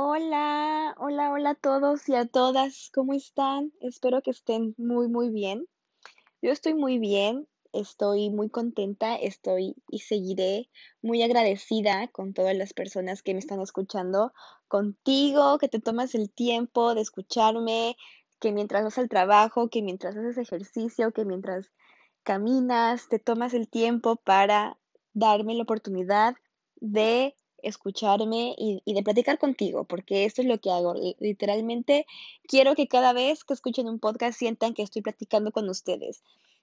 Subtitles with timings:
[0.00, 2.88] Hola, hola, hola a todos y a todas.
[2.94, 3.72] ¿Cómo están?
[3.80, 5.66] Espero que estén muy, muy bien.
[6.40, 10.70] Yo estoy muy bien, estoy muy contenta, estoy y seguiré
[11.02, 14.32] muy agradecida con todas las personas que me están escuchando,
[14.68, 17.96] contigo, que te tomas el tiempo de escucharme,
[18.38, 21.72] que mientras vas al trabajo, que mientras haces ejercicio, que mientras
[22.22, 24.78] caminas, te tomas el tiempo para
[25.12, 26.36] darme la oportunidad
[26.76, 30.94] de escucharme y, y de platicar contigo, porque esto es lo que hago.
[30.94, 32.06] Li- Literalmente
[32.46, 36.22] quiero que cada vez que escuchen un podcast sientan que estoy platicando con ustedes,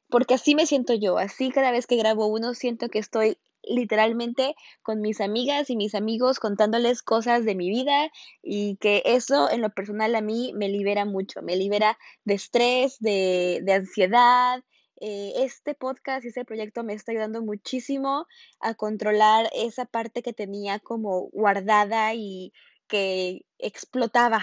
[0.10, 4.56] porque así me siento yo, así cada vez que grabo uno siento que estoy literalmente
[4.84, 8.12] con mis amigas y mis amigos contándoles cosas de mi vida
[8.44, 12.98] y que eso en lo personal a mí me libera mucho, me libera de estrés,
[13.00, 14.64] de, de ansiedad.
[15.02, 18.28] Eh, este podcast y este proyecto me está ayudando muchísimo
[18.60, 22.54] a controlar esa parte que tenía como guardada y
[22.88, 24.42] que explotaba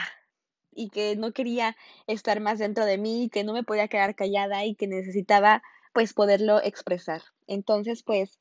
[0.75, 1.77] y que no quería
[2.07, 6.15] estar más dentro de mí, que no me podía quedar callada y que necesitaba pues
[6.15, 7.23] poderlo expresar.
[7.47, 8.39] Entonces, pues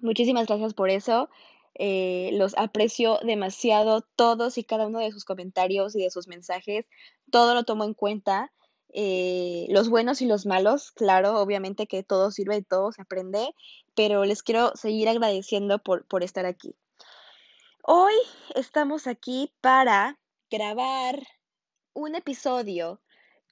[0.00, 1.28] muchísimas gracias por eso.
[1.78, 6.86] Eh, los aprecio demasiado todos y cada uno de sus comentarios y de sus mensajes.
[7.30, 8.52] Todo lo tomo en cuenta.
[8.92, 13.54] Eh, los buenos y los malos, claro, obviamente que todo sirve y todo se aprende,
[13.94, 16.74] pero les quiero seguir agradeciendo por, por estar aquí.
[17.82, 18.14] Hoy
[18.54, 20.18] estamos aquí para
[20.50, 21.22] grabar
[21.92, 23.00] un episodio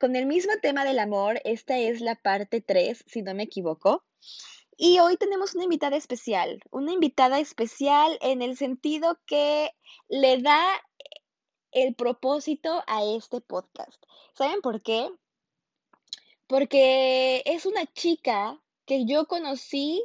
[0.01, 1.41] con el mismo tema del amor.
[1.45, 4.05] Esta es la parte 3, si no me equivoco.
[4.77, 9.71] Y hoy tenemos una invitada especial, una invitada especial en el sentido que
[10.09, 10.83] le da
[11.71, 14.03] el propósito a este podcast.
[14.35, 15.09] ¿Saben por qué?
[16.47, 20.05] Porque es una chica que yo conocí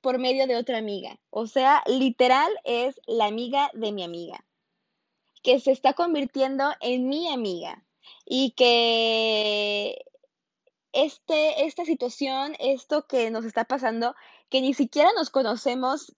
[0.00, 1.18] por medio de otra amiga.
[1.30, 4.44] O sea, literal es la amiga de mi amiga.
[5.42, 7.84] que se está convirtiendo en mi amiga
[8.24, 10.04] y que
[10.92, 14.14] este, esta situación, esto que nos está pasando,
[14.48, 16.14] que ni siquiera nos conocemos,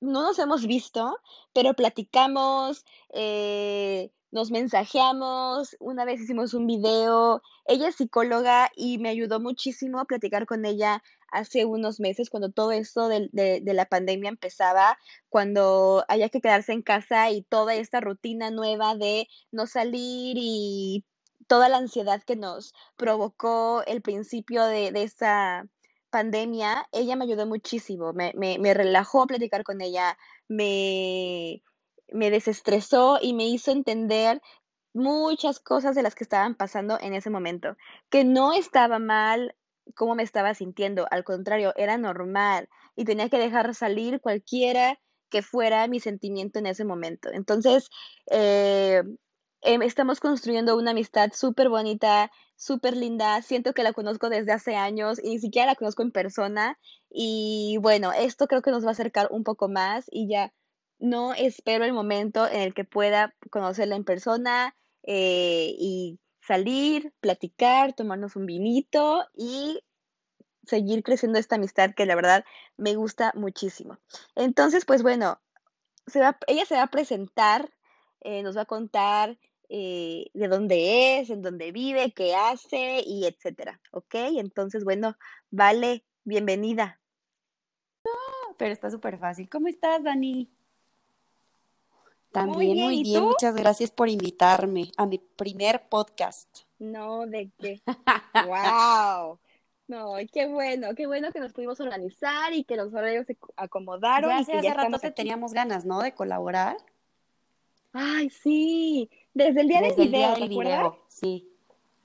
[0.00, 1.18] no nos hemos visto,
[1.52, 9.08] pero platicamos, eh, nos mensajeamos, una vez hicimos un video, ella es psicóloga y me
[9.08, 13.86] ayudó muchísimo a platicar con ella hace unos meses, cuando todo esto de, de, la
[13.86, 19.66] pandemia empezaba, cuando había que quedarse en casa y toda esta rutina nueva de no
[19.66, 21.04] salir y
[21.46, 25.66] toda la ansiedad que nos provocó el principio de, de esta
[26.10, 30.16] pandemia, ella me ayudó muchísimo, me, me, me relajó platicar con ella,
[30.48, 31.62] me,
[32.12, 34.40] me desestresó y me hizo entender
[34.94, 37.76] muchas cosas de las que estaban pasando en ese momento,
[38.10, 39.54] que no estaba mal
[39.94, 44.98] cómo me estaba sintiendo, al contrario, era normal y tenía que dejar salir cualquiera
[45.30, 47.30] que fuera mi sentimiento en ese momento.
[47.32, 47.90] Entonces,
[48.30, 49.02] eh,
[49.62, 53.42] em, estamos construyendo una amistad súper bonita, súper linda.
[53.42, 56.78] Siento que la conozco desde hace años y ni siquiera la conozco en persona.
[57.10, 60.52] Y bueno, esto creo que nos va a acercar un poco más y ya
[60.98, 67.92] no espero el momento en el que pueda conocerla en persona eh, y salir, platicar,
[67.94, 69.80] tomarnos un vinito y
[70.64, 72.44] seguir creciendo esta amistad que la verdad
[72.76, 73.98] me gusta muchísimo.
[74.34, 75.40] Entonces, pues bueno,
[76.06, 77.72] se va, ella se va a presentar,
[78.20, 79.38] eh, nos va a contar
[79.68, 83.80] eh, de dónde es, en dónde vive, qué hace y etcétera.
[83.92, 84.14] ¿Ok?
[84.14, 85.16] Entonces, bueno,
[85.50, 87.00] vale, bienvenida.
[88.56, 89.48] Pero está súper fácil.
[89.48, 90.50] ¿Cómo estás, Dani?
[92.32, 96.48] Muy También bien, muy ¿y bien, muchas gracias por invitarme a mi primer podcast.
[96.78, 97.80] No, ¿de qué?
[98.46, 99.38] ¡Wow!
[99.88, 103.52] No, qué bueno, qué bueno que nos pudimos organizar y que los horarios se co-
[103.56, 106.00] acomodaron Ya y que ya hace rato estamos te teníamos ganas, ¿no?
[106.00, 106.76] De colaborar
[107.92, 111.04] Ay, sí, desde el día del desde el día video, ¿te del video.
[111.08, 111.48] Sí,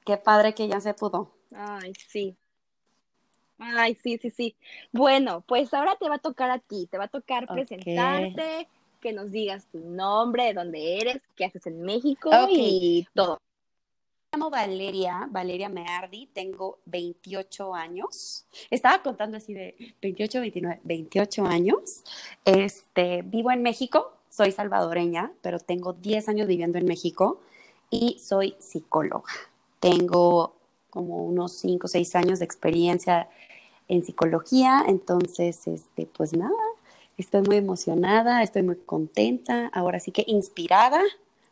[0.05, 1.31] qué padre que ya se pudo.
[1.55, 2.35] Ay, sí.
[3.59, 4.55] Ay, sí, sí, sí.
[4.91, 8.67] Bueno, pues ahora te va a tocar a ti, te va a tocar presentarte,
[9.03, 13.37] que nos digas tu nombre, de dónde eres, qué haces en México y todo.
[14.31, 18.45] me llamo Valeria, Valeria Meardi, tengo 28 años.
[18.71, 22.03] Estaba contando así de 28, 29, 28 años.
[22.45, 27.41] Este, vivo en México, soy salvadoreña, pero tengo 10 años viviendo en México
[27.89, 29.33] y soy psicóloga.
[29.81, 30.55] Tengo
[30.89, 33.27] como unos 5 o 6 años de experiencia
[33.89, 36.55] en psicología, entonces, este, pues nada,
[37.17, 41.01] estoy muy emocionada, estoy muy contenta, ahora sí que inspirada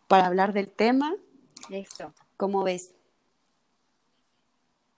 [0.08, 1.14] para hablar del tema.
[1.70, 2.94] Eso, ¿Cómo ves?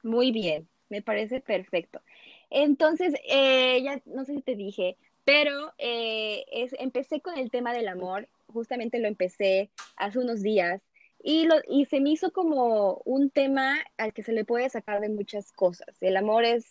[0.04, 2.02] muy bien, me parece perfecto.
[2.50, 7.74] Entonces, eh, ya no sé si te dije, pero eh, es, empecé con el tema
[7.74, 10.82] del amor justamente lo empecé hace unos días
[11.24, 15.00] y, lo, y se me hizo como un tema al que se le puede sacar
[15.00, 15.88] de muchas cosas.
[16.02, 16.66] El amor es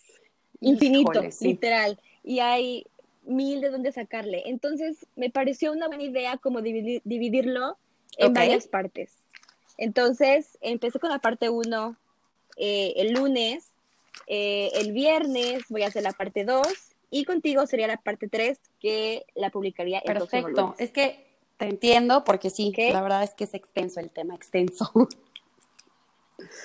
[0.61, 2.85] infinito, literal, y hay
[3.25, 4.43] mil de dónde sacarle.
[4.45, 7.77] Entonces, me pareció una buena idea como dividirlo
[8.17, 9.11] en varias partes.
[9.77, 11.97] Entonces, empecé con la parte 1
[12.57, 13.71] eh, el lunes,
[14.27, 16.67] eh, el viernes voy a hacer la parte 2
[17.09, 21.25] y contigo sería la parte 3 que la publicaría el Perfecto, es que
[21.57, 24.91] te entiendo porque sí, la verdad es que es extenso el tema, extenso.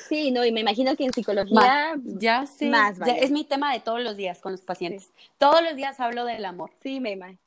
[0.09, 3.81] Sí, no, y me imagino que en psicología ya sé, más es mi tema de
[3.81, 5.11] todos los días con los pacientes.
[5.39, 6.71] Todos los días hablo del amor.
[6.83, 7.39] Sí, me imagino.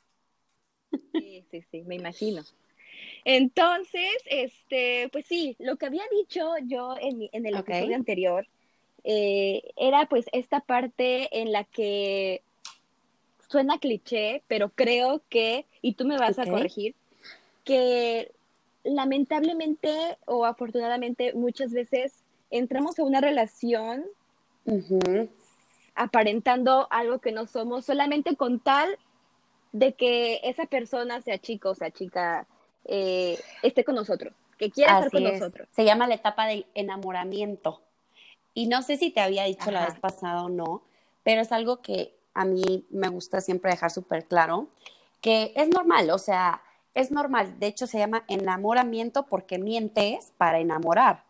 [1.13, 2.43] Sí, sí, sí, me imagino.
[3.23, 8.47] Entonces, este, pues sí, lo que había dicho yo en, en el episodio anterior
[9.03, 12.41] eh, era pues esta parte en la que
[13.49, 16.95] suena cliché, pero creo que, y tú me vas a corregir,
[17.63, 18.31] que
[18.83, 22.20] lamentablemente o afortunadamente muchas veces
[22.51, 24.05] entramos a una relación
[25.95, 28.97] aparentando algo que no somos solamente con tal
[29.71, 32.45] de que esa persona sea chico o sea chica
[32.85, 35.67] eh, esté con nosotros, que quiera estar con nosotros.
[35.71, 37.81] Se llama la etapa del enamoramiento.
[38.53, 40.83] Y no sé si te había dicho la vez pasada o no,
[41.23, 44.67] pero es algo que a mí me gusta siempre dejar súper claro,
[45.21, 46.61] que es normal, o sea,
[46.93, 47.59] es normal.
[47.59, 51.23] De hecho, se llama enamoramiento porque mientes para enamorar.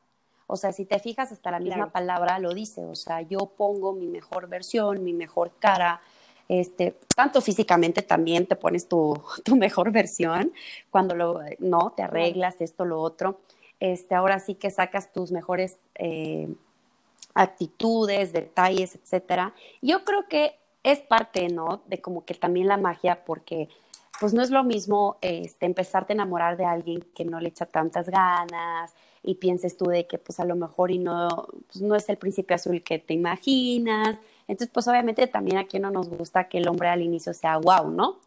[0.51, 2.83] O sea, si te fijas, hasta la misma palabra lo dice.
[2.83, 6.01] O sea, yo pongo mi mejor versión, mi mejor cara,
[6.49, 9.17] este, tanto físicamente también te pones tu,
[9.55, 10.51] mejor versión
[10.89, 13.39] cuando lo, no, te arreglas esto, lo otro.
[13.79, 16.53] Este, ahora sí que sacas tus mejores eh,
[17.33, 19.53] actitudes, detalles, etcétera.
[19.81, 21.81] Yo creo que es parte, ¿no?
[21.87, 23.69] De como que también la magia, porque
[24.21, 27.65] pues no es lo mismo este, empezarte a enamorar de alguien que no le echa
[27.65, 31.27] tantas ganas y pienses tú de que pues a lo mejor y no,
[31.67, 34.17] pues, no es el príncipe azul que te imaginas
[34.51, 37.89] entonces, pues obviamente también aquí no nos gusta que el hombre al inicio sea wow,
[37.89, 38.19] ¿no?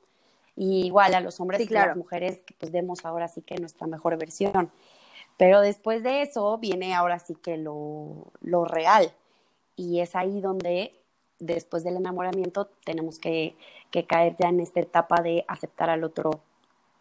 [0.57, 3.57] Y igual a los hombres y a las mujeres que pues demos ahora sí que
[3.57, 4.71] nuestra mejor versión.
[5.37, 9.13] Pero después de eso viene ahora sí que lo, lo real.
[9.77, 10.93] Y es ahí donde
[11.41, 13.55] después del enamoramiento tenemos que,
[13.95, 16.41] que, caer ya en esta etapa de aceptar al otro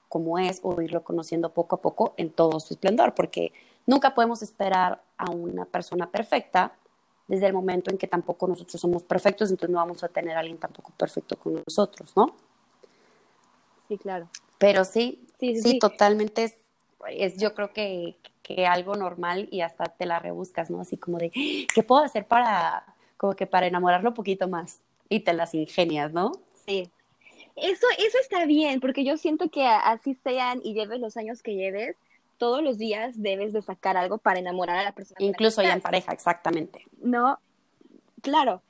[0.10, 3.52] como es o irlo conociendo poco a poco en todo su esplendor, porque
[3.88, 6.74] nunca podemos esperar a una persona perfecta
[7.28, 10.42] desde el momento en que tampoco nosotros somos perfectos, entonces no vamos a tener a
[10.42, 12.36] alguien tampoco perfecto con nosotros, ¿no?
[13.88, 14.30] Sí, claro.
[14.60, 16.56] Pero sí, sí, sí, totalmente es,
[17.10, 20.82] es, yo creo que, que algo normal y hasta te la rebuscas, ¿no?
[20.82, 22.86] Así como de, ¿qué puedo hacer para,
[23.18, 24.80] como que para enamorarlo un poquito más?
[25.10, 26.34] Y te las ingenias, ¿no?
[26.66, 26.90] Sí.
[27.56, 31.56] Eso, eso está bien, porque yo siento que así sean y lleves los años que
[31.56, 31.96] lleves,
[32.38, 35.18] todos los días debes de sacar algo para enamorar a la persona.
[35.20, 36.86] Incluso ya en pareja, exactamente.
[37.00, 37.38] No,
[38.22, 38.64] claro,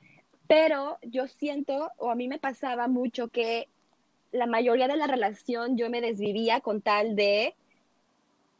[0.46, 3.68] pero yo siento, o a mí me pasaba mucho que
[4.32, 7.54] la mayoría de la relación yo me desvivía con tal de,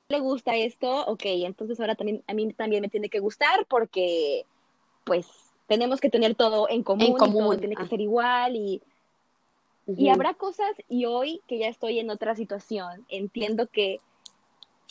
[0.09, 4.47] le gusta esto, ok, entonces ahora también a mí también me tiene que gustar porque
[5.05, 5.27] pues
[5.67, 7.59] tenemos que tener todo en común, en común.
[7.59, 7.89] tiene que ah.
[7.89, 8.81] ser igual y,
[9.87, 13.99] y habrá cosas y hoy que ya estoy en otra situación, entiendo que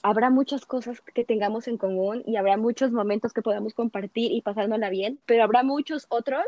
[0.03, 4.41] habrá muchas cosas que tengamos en común y habrá muchos momentos que podamos compartir y
[4.41, 6.45] pasárnosla bien, pero habrá muchos otros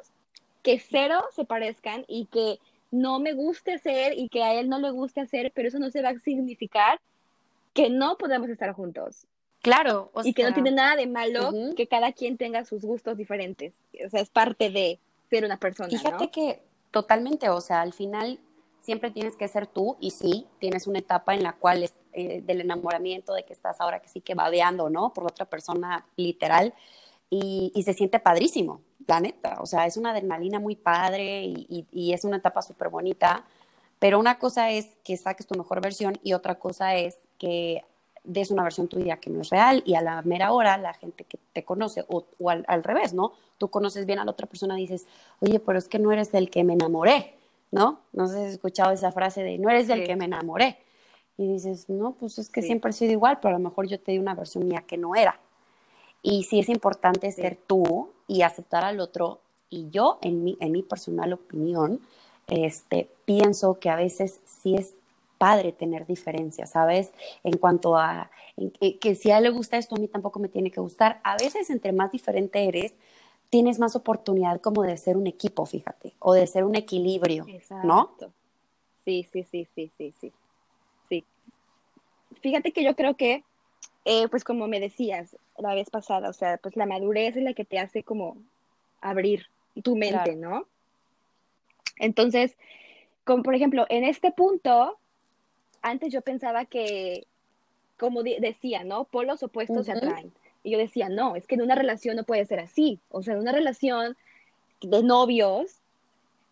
[0.62, 2.60] que cero se parezcan y que
[2.92, 5.90] no me guste hacer y que a él no le guste hacer, pero eso no
[5.90, 7.00] se va a significar
[7.74, 9.26] que no podemos estar juntos.
[9.62, 10.12] Claro.
[10.24, 13.74] y que no tiene nada de malo que cada quien tenga sus gustos diferentes.
[14.06, 15.00] O sea, es parte de
[15.32, 15.90] ser una persona.
[15.90, 16.62] Fíjate que
[16.92, 18.40] totalmente, o sea, al final
[18.82, 22.62] siempre tienes que ser tú y sí, tienes una etapa en la cual eh, del
[22.62, 25.14] enamoramiento, de que estás ahora que sí que babeando, ¿no?
[25.14, 26.74] Por otra persona literal
[27.30, 29.58] y, se siente padrísimo, la neta.
[29.60, 33.44] O sea, es una adrenalina muy padre y, y es una etapa súper bonita,
[34.00, 37.84] pero una cosa es que saques tu mejor versión y otra cosa es que
[38.26, 41.24] des una versión tuya que no es real y a la mera hora la gente
[41.24, 43.34] que te conoce, o, al, al, revés, ¿no?
[43.58, 45.08] Tú conoces bien a la otra persona y dices,
[45.40, 47.36] oye, pero es que no eres del que me enamoré.
[47.76, 48.00] ¿no?
[48.14, 50.78] No sé si has escuchado esa frase de no eres del que me enamoré.
[51.38, 54.00] Y dices, no, pues es que siempre he sido igual, pero a lo mejor yo
[54.00, 55.38] te di una versión mía que no era.
[56.22, 59.42] Y sí es importante ser tú y aceptar al otro.
[59.70, 62.00] Y yo, en mi, en mi personal opinión,
[62.48, 64.96] este, pienso que a veces sí es
[65.38, 67.12] padre tener diferencias, ¿sabes?
[67.44, 68.30] En cuanto a
[69.02, 71.20] que si a él le gusta esto, a mí tampoco me tiene que gustar.
[71.24, 72.94] A veces, entre más diferente eres,
[73.50, 77.46] tienes más oportunidad como de ser un equipo, fíjate, o de ser un equilibrio,
[77.84, 78.16] ¿no?
[79.06, 80.32] Sí, sí, sí, sí, sí, sí.
[81.10, 81.24] Sí.
[82.42, 83.44] fíjate que yo creo que,
[84.06, 87.54] eh, pues como me decías la vez pasada, o sea, pues la madurez es la
[87.54, 88.38] que te hace como
[89.02, 89.46] abrir
[89.84, 90.66] tu mente, ¿no?
[91.98, 92.58] Entonces,
[93.24, 94.98] como por ejemplo, en este punto,
[95.86, 97.28] antes yo pensaba que,
[97.98, 99.04] como decía, ¿no?
[99.04, 100.34] Polos opuestos se atraen.
[100.64, 103.00] Y yo decía, no, es que en una relación no puede ser así.
[103.10, 104.18] O sea, en una relación
[104.82, 105.76] de novios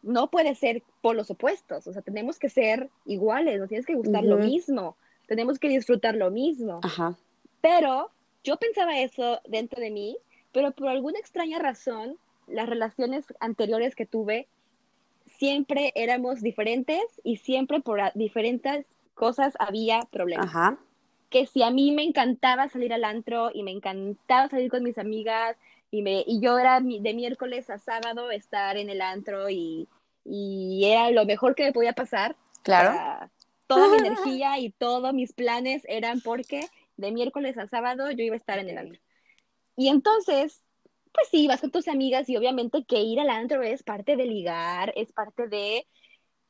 [0.04, 1.88] no puede ser polos opuestos.
[1.88, 6.14] O sea, tenemos que ser iguales, nos tienes que gustar lo mismo, tenemos que disfrutar
[6.14, 6.82] lo mismo.
[6.84, 7.18] Ajá.
[7.60, 8.12] Pero
[8.44, 10.16] yo pensaba eso dentro de mí,
[10.52, 14.48] pero por alguna extraña razón, las relaciones anteriores que tuve
[15.26, 20.48] siempre éramos diferentes y siempre por diferentes cosas había problemas.
[20.48, 20.78] Ajá.
[21.30, 24.98] Que si a mí me encantaba salir al antro y me encantaba salir con mis
[24.98, 25.58] amigas
[25.92, 29.88] y, me, y yo era de miércoles a sábado estar en el antro y,
[30.26, 32.36] y era lo mejor que me podía pasar.
[32.62, 33.30] Claro.
[33.68, 36.68] toda mi energía y todos mis planes eran porque
[36.98, 39.00] de miércoles a sábado yo iba a estar en el antro.
[39.76, 40.64] Y entonces
[41.14, 44.26] pues sí, vas con tus amigas y obviamente que ir al antro es parte de
[44.26, 45.88] ligar, es parte de...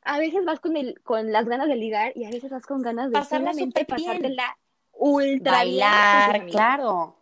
[0.06, 2.82] A veces vas con, el, con las ganas de ligar y a veces vas con
[2.82, 4.58] ganas de solamente pasártela
[4.94, 7.16] ultra Bailar, claro.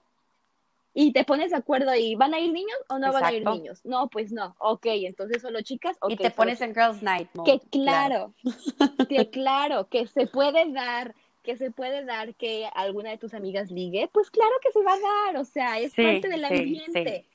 [0.93, 3.45] Y te pones de acuerdo y ¿van a ir niños o no van a ir
[3.45, 3.79] niños?
[3.85, 4.55] No, pues no.
[4.59, 5.95] Ok, entonces solo chicas.
[6.01, 7.29] Okay, y te pones en Girls Night.
[7.45, 8.33] Que claro,
[9.09, 13.71] que claro, que se puede dar que se puede dar que alguna de tus amigas
[13.71, 17.25] ligue, pues claro que se va a dar, o sea, es parte del ambiente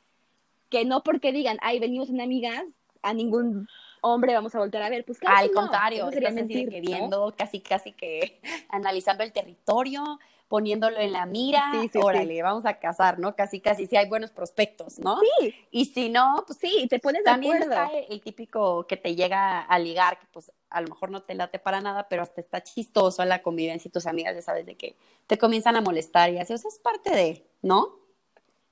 [0.68, 2.64] que no porque digan, ay, venimos en amigas,
[3.02, 3.68] a ningún
[4.06, 5.04] hombre vamos a volver a ver.
[5.04, 10.98] Pues claro Al contrario, estás mentir, que viendo, casi, casi que analizando el territorio, poniéndolo
[10.98, 13.34] en la mira, órale, vamos a casar, ¿no?
[13.34, 15.18] Casi, casi, si hay buenos prospectos, ¿no?
[15.40, 15.54] Sí.
[15.70, 19.62] Y si no, pues sí, te pones de también está el típico que te llega
[19.62, 22.62] a ligar, que pues a lo mejor no te late para nada, pero hasta está
[22.62, 24.94] chistoso la convivencia y tus amigas ya sabes de que
[25.26, 27.96] te comienzan a molestar y así, o sea, es parte de, ¿no?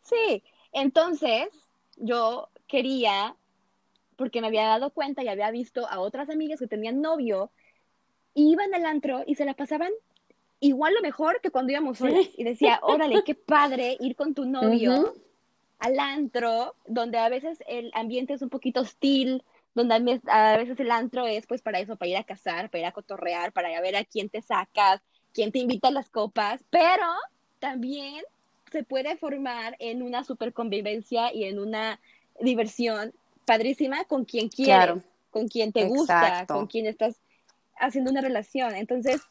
[0.03, 1.49] Sí, entonces,
[1.97, 3.37] yo quería,
[4.17, 7.51] porque me había dado cuenta y había visto a otras amigas que tenían novio,
[8.35, 9.93] iban al antro y se la pasaban
[10.61, 12.27] igual lo mejor que cuando íbamos solas.
[12.37, 15.15] Y decía, órale, qué padre ir con tu novio
[15.79, 19.43] al antro, donde a veces el ambiente es un poquito hostil,
[19.75, 22.87] donde a veces el antro es pues para eso, para ir a cazar, para ir
[22.87, 25.03] a cotorrear, para ir a ver a quién te sacas,
[25.33, 27.07] quién te invita a las copas, pero
[27.59, 28.25] también
[28.71, 32.01] se puede formar en una super convivencia y en una
[32.41, 33.13] diversión
[33.45, 37.17] padrísima con quien quieres, con quien te gusta, con quien estás
[37.79, 38.75] haciendo una relación.
[38.75, 39.23] Entonces,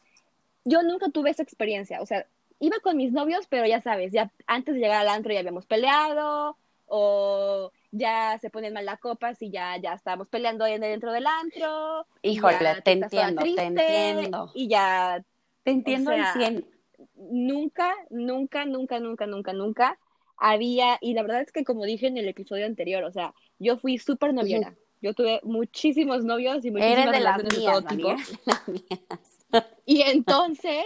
[0.64, 2.26] yo nunca tuve esa experiencia, o sea,
[2.60, 5.66] iba con mis novios, pero ya sabes, ya antes de llegar al antro ya habíamos
[5.66, 6.56] peleado
[6.86, 12.06] o ya se ponen mal las copas y ya, ya estábamos peleando dentro del antro.
[12.22, 14.50] Híjole, te entiendo, te entiendo.
[14.54, 15.24] Y ya...
[15.62, 16.74] Te entiendo al 100
[17.16, 19.98] nunca, nunca, nunca, nunca, nunca, nunca
[20.36, 23.76] había, y la verdad es que como dije en el episodio anterior, o sea, yo
[23.76, 24.74] fui súper noviera.
[25.00, 28.14] Yo tuve muchísimos novios y muchísimas de las mías, de todo tipo.
[29.86, 30.84] Y entonces,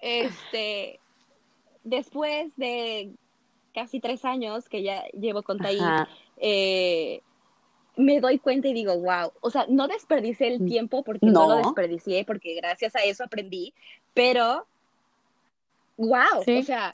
[0.00, 0.98] este,
[1.84, 3.12] después de
[3.72, 5.78] casi tres años que ya llevo con Tai,
[6.38, 7.22] eh,
[7.96, 11.56] me doy cuenta y digo, wow, o sea, no desperdicié el tiempo porque no lo
[11.56, 13.74] desperdicié, porque gracias a eso aprendí,
[14.14, 14.66] pero
[15.96, 16.92] wow, o sea,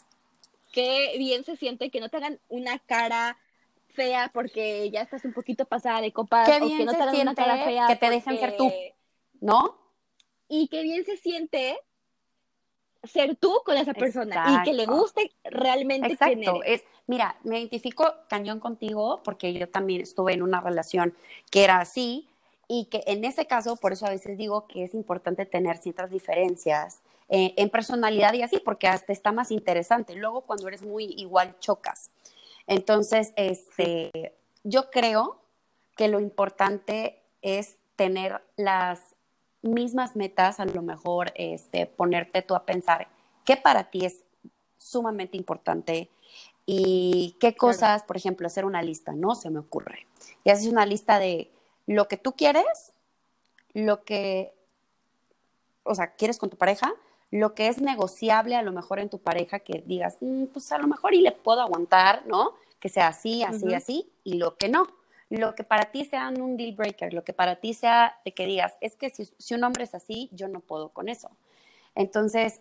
[0.72, 3.38] qué bien se siente que no te hagan una cara
[3.96, 7.64] fea porque ya estás un poquito pasada de copas o que no te una cara
[7.64, 8.70] fea que te dejen ser tú,
[9.40, 9.76] ¿no?
[10.48, 11.76] Y qué bien se siente
[13.02, 16.62] ser tú con esa persona y que le guste realmente Exacto.
[16.64, 21.14] Es, mira, me identifico cañón contigo porque yo también estuve en una relación
[21.50, 22.28] que era así
[22.68, 26.10] y que en ese caso, por eso a veces digo que es importante tener ciertas
[26.10, 30.14] diferencias eh, en personalidad y así, porque hasta está más interesante.
[30.14, 32.10] Luego cuando eres muy igual chocas.
[32.66, 35.40] Entonces, este, yo creo
[35.96, 39.00] que lo importante es tener las
[39.62, 43.08] mismas metas, a lo mejor este, ponerte tú a pensar
[43.44, 44.22] qué para ti es
[44.76, 46.10] sumamente importante
[46.66, 49.34] y qué cosas, por ejemplo, hacer una lista, ¿no?
[49.34, 50.06] Se me ocurre.
[50.44, 51.50] Y haces una lista de
[51.86, 52.92] lo que tú quieres,
[53.72, 54.52] lo que,
[55.84, 56.92] o sea, quieres con tu pareja,
[57.30, 60.78] lo que es negociable a lo mejor en tu pareja que digas, mm, pues a
[60.78, 62.54] lo mejor y le puedo aguantar, ¿no?
[62.80, 64.86] Que sea así, así, así, y lo que no.
[65.28, 68.46] Lo que para ti sea un deal breaker, lo que para ti sea de que
[68.46, 71.30] digas, es que si, un hombre es así, yo no puedo con eso.
[71.96, 72.60] Entonces,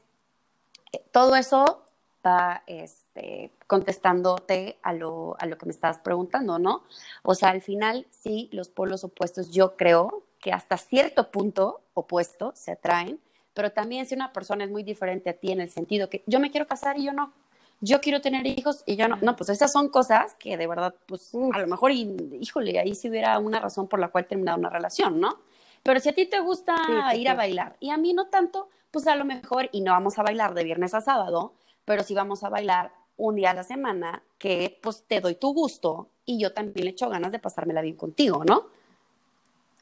[0.92, 1.84] eh, todo eso
[2.26, 6.84] va este, contestándote a lo, a lo que me estabas preguntando, ¿no?
[7.22, 12.52] O sea, al final, sí, los polos opuestos yo creo que hasta cierto punto opuesto
[12.56, 13.20] se atraen,
[13.56, 16.40] pero también si una persona es muy diferente a ti en el sentido que yo
[16.40, 17.34] me quiero casar y yo no,
[17.82, 20.94] yo quiero tener hijos y yo no, no, pues esas son cosas que de verdad,
[21.08, 24.70] pues a lo mejor, híjole, ahí sí hubiera una razón por la cual terminar una
[24.70, 25.40] relación, ¿no?
[25.82, 26.76] Pero si a ti te gusta
[27.16, 30.20] ir a bailar y a mí no tanto, pues a lo mejor, y no vamos
[30.20, 31.54] a bailar de viernes a sábado,
[31.86, 35.54] pero sí vamos a bailar un día a la semana que pues te doy tu
[35.54, 38.68] gusto y yo también le echo ganas de pasármela bien contigo, ¿no?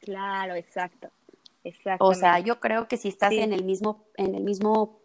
[0.01, 1.09] Claro, exacto.
[1.63, 2.05] Exacto.
[2.05, 4.99] O sea, yo creo que si estás en el mismo, en el mismo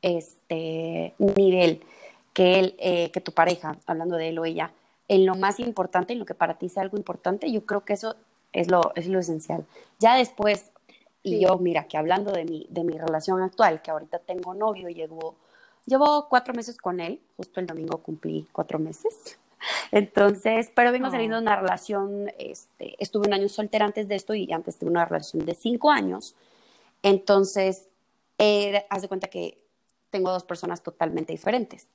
[0.00, 1.82] este nivel
[2.32, 4.72] que él, eh, que tu pareja, hablando de él o ella,
[5.08, 7.92] en lo más importante, en lo que para ti sea algo importante, yo creo que
[7.92, 8.16] eso
[8.52, 9.64] es lo, es lo esencial.
[9.98, 10.70] Ya después,
[11.22, 14.88] y yo, mira, que hablando de mi, de mi relación actual, que ahorita tengo novio,
[14.88, 15.36] llevo,
[15.86, 19.38] llevo cuatro meses con él, justo el domingo cumplí cuatro meses.
[19.90, 24.34] Entonces, pero vengo saliendo de una relación, este, estuve un año soltera antes de esto
[24.34, 26.34] y antes tuve una relación de cinco años.
[27.02, 27.88] Entonces,
[28.38, 29.58] eh, haz de cuenta que
[30.10, 31.88] tengo dos personas totalmente diferentes.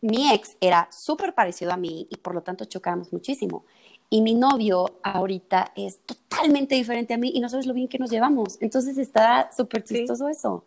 [0.00, 3.64] Mi ex era súper parecido a mí y por lo tanto chocábamos muchísimo.
[4.10, 7.98] Y mi novio ahorita es totalmente diferente a mí y no sabes lo bien que
[7.98, 8.56] nos llevamos.
[8.60, 10.64] Entonces está súper chistoso eso,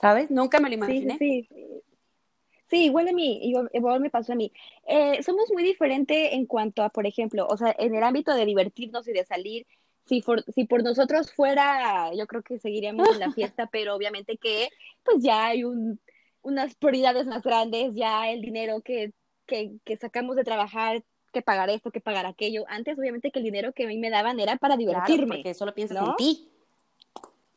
[0.00, 0.30] ¿sabes?
[0.30, 1.18] Nunca me lo imaginé.
[1.18, 1.66] Sí, sí,
[2.68, 2.84] sí.
[2.84, 3.40] igual a mí,
[3.72, 4.52] igual me pasó a mí.
[4.86, 8.44] Eh, somos muy diferentes en cuanto a, por ejemplo, o sea, en el ámbito de
[8.44, 9.66] divertirnos y de salir,
[10.06, 14.36] si por, si por nosotros fuera, yo creo que seguiríamos en la fiesta, pero obviamente
[14.38, 14.68] que
[15.04, 16.00] pues ya hay un,
[16.42, 19.12] unas prioridades más grandes, ya el dinero que,
[19.46, 22.64] que, que sacamos de trabajar que pagar esto, que pagar aquello.
[22.68, 25.26] Antes, obviamente, que el dinero que a mí me daban era para divertirme.
[25.26, 26.48] Claro, porque solo piensas en ti.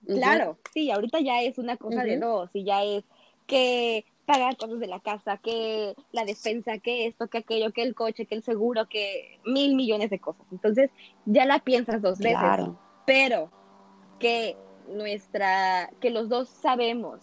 [0.06, 3.04] Claro, sí, ahorita ya es una cosa de dos, y ya es
[3.46, 7.96] que pagar cosas de la casa, que la despensa, que esto, que aquello, que el
[7.96, 10.46] coche, que el seguro, que mil millones de cosas.
[10.52, 10.90] Entonces,
[11.26, 12.40] ya la piensas dos veces.
[13.06, 13.52] Pero
[14.20, 14.56] que
[14.88, 17.20] nuestra, que los dos sabemos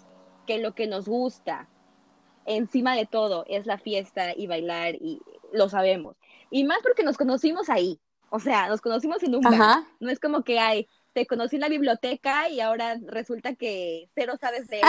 [0.47, 1.69] que lo que nos gusta,
[2.45, 6.17] encima de todo, es la fiesta y bailar, y lo sabemos.
[6.51, 7.99] Y más porque nos conocimos ahí.
[8.31, 9.85] O sea, nos conocimos en un bar.
[9.99, 10.87] No es como que hay,
[11.19, 14.85] te conocí en la biblioteca y ahora resulta que cero sabes de él,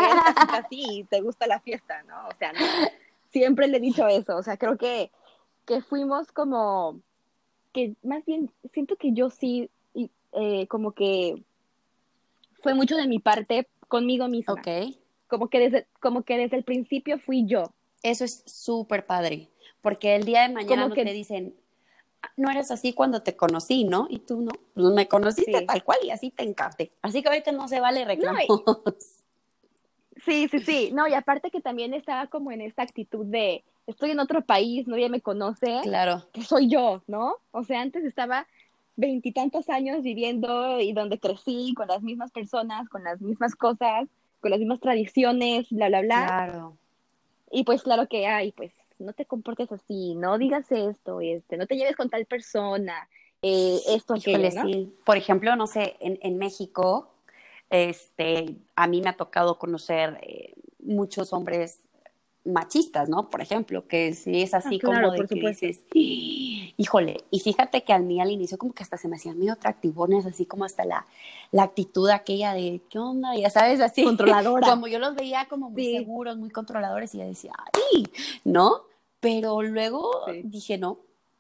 [0.52, 2.28] así, y te gusta la fiesta, ¿no?
[2.28, 2.54] O sea,
[3.32, 4.38] siempre le he dicho eso.
[4.38, 5.10] O sea, creo que,
[5.66, 7.00] que fuimos como,
[7.74, 9.72] que más bien, siento que yo sí,
[10.34, 11.42] eh, como que
[12.62, 14.54] fue mucho de mi parte conmigo misma.
[14.54, 14.96] Ok.
[15.28, 17.72] Como que desde, como que desde el principio fui yo.
[18.04, 19.50] Eso es súper padre
[19.82, 21.56] porque el día de mañana no te dicen,
[22.38, 24.08] no eres así cuando te conocí, ¿no?
[24.10, 26.92] Y tú no, pues me conociste tal cual y así te encarte.
[27.02, 28.46] Así que ahorita no se vale reclamos.
[30.26, 30.92] sí, sí, sí.
[30.94, 34.88] No, y aparte que también estaba como en esta actitud de, estoy en otro país,
[34.88, 35.80] nadie me conoce.
[35.84, 36.28] Claro.
[36.32, 37.36] Que soy yo, ¿no?
[37.52, 38.48] O sea, antes estaba
[38.96, 44.08] veintitantos años viviendo y donde crecí con las mismas personas, con las mismas cosas,
[44.42, 46.26] con las mismas tradiciones, bla, bla, bla.
[46.26, 46.78] Claro.
[47.52, 51.68] Y pues claro que hay, pues no te comportes así, no digas esto, este, no
[51.68, 53.08] te lleves con tal persona,
[53.42, 54.90] eh, esto, aquello, ¿no?
[55.06, 57.14] Por ejemplo, no sé, en, en, México,
[57.70, 61.80] este, a mí me ha tocado conocer eh, muchos hombres
[62.46, 63.30] machistas, ¿no?
[63.30, 67.94] Por ejemplo, que si es así ah, como de que dices, híjole, y fíjate que
[67.94, 70.86] a mí al inicio como que hasta se me hacían medio atractivones, así como hasta
[70.86, 71.06] la,
[71.52, 73.36] la actitud aquella de, ¿qué onda?
[73.36, 74.04] Ya sabes, así.
[74.04, 74.68] Controladora.
[74.70, 78.08] Como yo los veía como muy seguros, muy controladores y ya decía, ¡ay!
[78.44, 78.89] ¿No?
[79.20, 80.12] Pero luego
[80.44, 81.00] dije, no,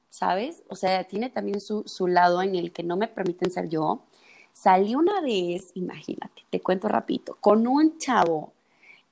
[0.10, 0.64] ¿sabes?
[0.70, 4.04] O sea, tiene también su, su lado en el que no me permiten ser yo.
[4.52, 8.52] Salí una vez, imagínate, te cuento rapidito, con un chavo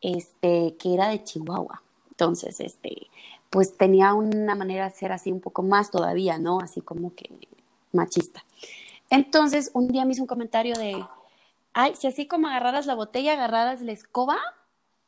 [0.01, 1.81] este, que era de Chihuahua.
[2.09, 3.07] Entonces, este,
[3.49, 6.59] pues tenía una manera de ser así un poco más todavía, ¿no?
[6.59, 7.29] Así como que
[7.93, 8.43] machista.
[9.09, 11.05] Entonces, un día me hizo un comentario de,
[11.73, 14.37] ay, si así como agarraras la botella, agarraras la escoba,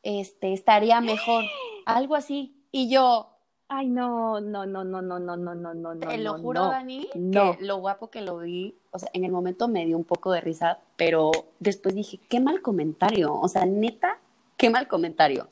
[0.04, 1.44] este, estaría mejor.
[1.86, 2.56] Algo así.
[2.72, 3.30] Y yo,
[3.72, 5.96] Ay, no, no, no, no, no, no, no, no, no.
[6.00, 9.68] Te lo juro, Dani, que lo guapo que lo vi, o sea, en el momento
[9.68, 11.30] me dio un poco de risa, pero
[11.60, 14.18] después dije, qué mal comentario, o sea, neta,
[14.58, 15.50] qué mal comentario.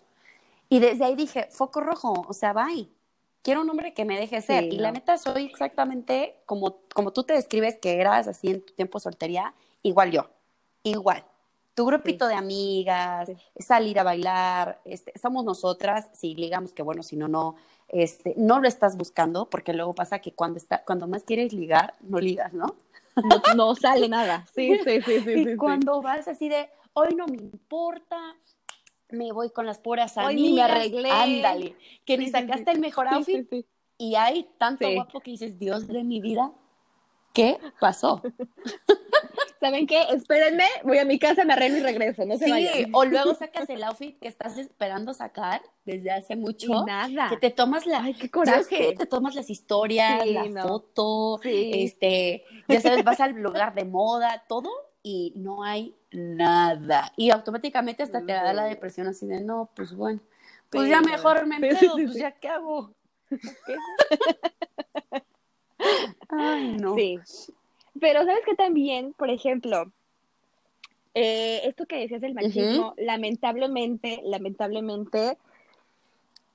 [0.68, 2.90] Y desde ahí dije, foco rojo, o sea, bye.
[3.44, 4.64] Quiero un hombre que me deje ser.
[4.64, 8.74] y la neta, soy exactamente como, como tú te describes que eras así en tu
[8.74, 9.54] tiempo soltería,
[9.84, 10.28] igual yo,
[10.82, 11.24] igual
[11.78, 17.16] tu grupito de amigas, salir a bailar, este, somos nosotras, si ligamos que bueno, si
[17.16, 17.56] no, no,
[17.90, 21.96] este, no lo estás buscando, porque luego pasa que cuando, está, cuando más quieres ligar,
[22.02, 22.76] no ligas, ¿no?
[23.56, 24.46] No, sale nada.
[24.56, 25.32] Sí, sí, sí, sí.
[25.32, 28.36] Y cuando vas así de, hoy no me importa,
[29.10, 30.42] me voy con las puras amigas.
[30.42, 31.12] Hoy me arreglé.
[31.12, 33.66] Ándale, que ni sacaste el mejor outfit.
[33.98, 36.52] Y hay tanto guapo que dices, Dios de mi vida,
[37.34, 38.22] ¿qué pasó?
[39.60, 40.02] ¿saben qué?
[40.14, 42.90] Espérenme, voy a mi casa, me arreglo y regreso, no se Sí, vayan.
[42.94, 46.86] o luego sacas el outfit que estás esperando sacar desde hace mucho.
[46.86, 47.30] Nada.
[47.30, 48.04] Que te tomas la.
[48.04, 48.96] Ay, qué ¿sabes coraje.
[48.98, 50.68] Te tomas las historias, Sí, la no.
[50.68, 51.72] foto, Sí.
[51.74, 54.70] este, ya sabes, vas al lugar de moda, todo,
[55.04, 57.12] y no hay nada.
[57.16, 60.20] Y automáticamente hasta te da la depresión así de no, pues bueno,
[60.70, 62.94] pues ya mejor me sí, pues ya qué hago.
[66.30, 66.96] Ay, no.
[66.96, 67.20] Sí.
[68.00, 69.92] Pero sabes que también, por ejemplo,
[71.14, 75.38] eh, esto que decías del machismo, lamentablemente, lamentablemente,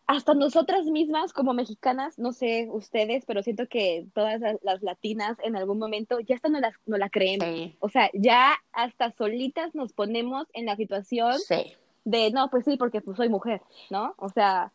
[0.07, 5.37] hasta nosotras mismas como mexicanas, no sé ustedes, pero siento que todas las, las latinas
[5.43, 7.49] en algún momento ya hasta no, las, no la creemos.
[7.49, 11.75] Sí, O sea, ya hasta solitas nos ponemos en la situación sí.
[12.05, 14.15] de, no, pues sí, porque pues soy mujer, ¿no?
[14.19, 14.71] O sea,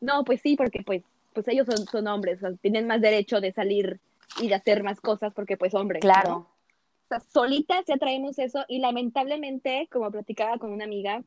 [0.00, 1.02] no, pues sí, porque pues,
[1.32, 4.00] pues ellos son, son hombres, o sea, tienen más derecho de salir
[4.40, 6.04] y de hacer más cosas porque pues hombres.
[6.04, 6.12] ¿no?
[6.12, 6.36] Claro.
[6.36, 11.22] O sea, solitas ya traemos eso y lamentablemente, como platicaba con una amiga,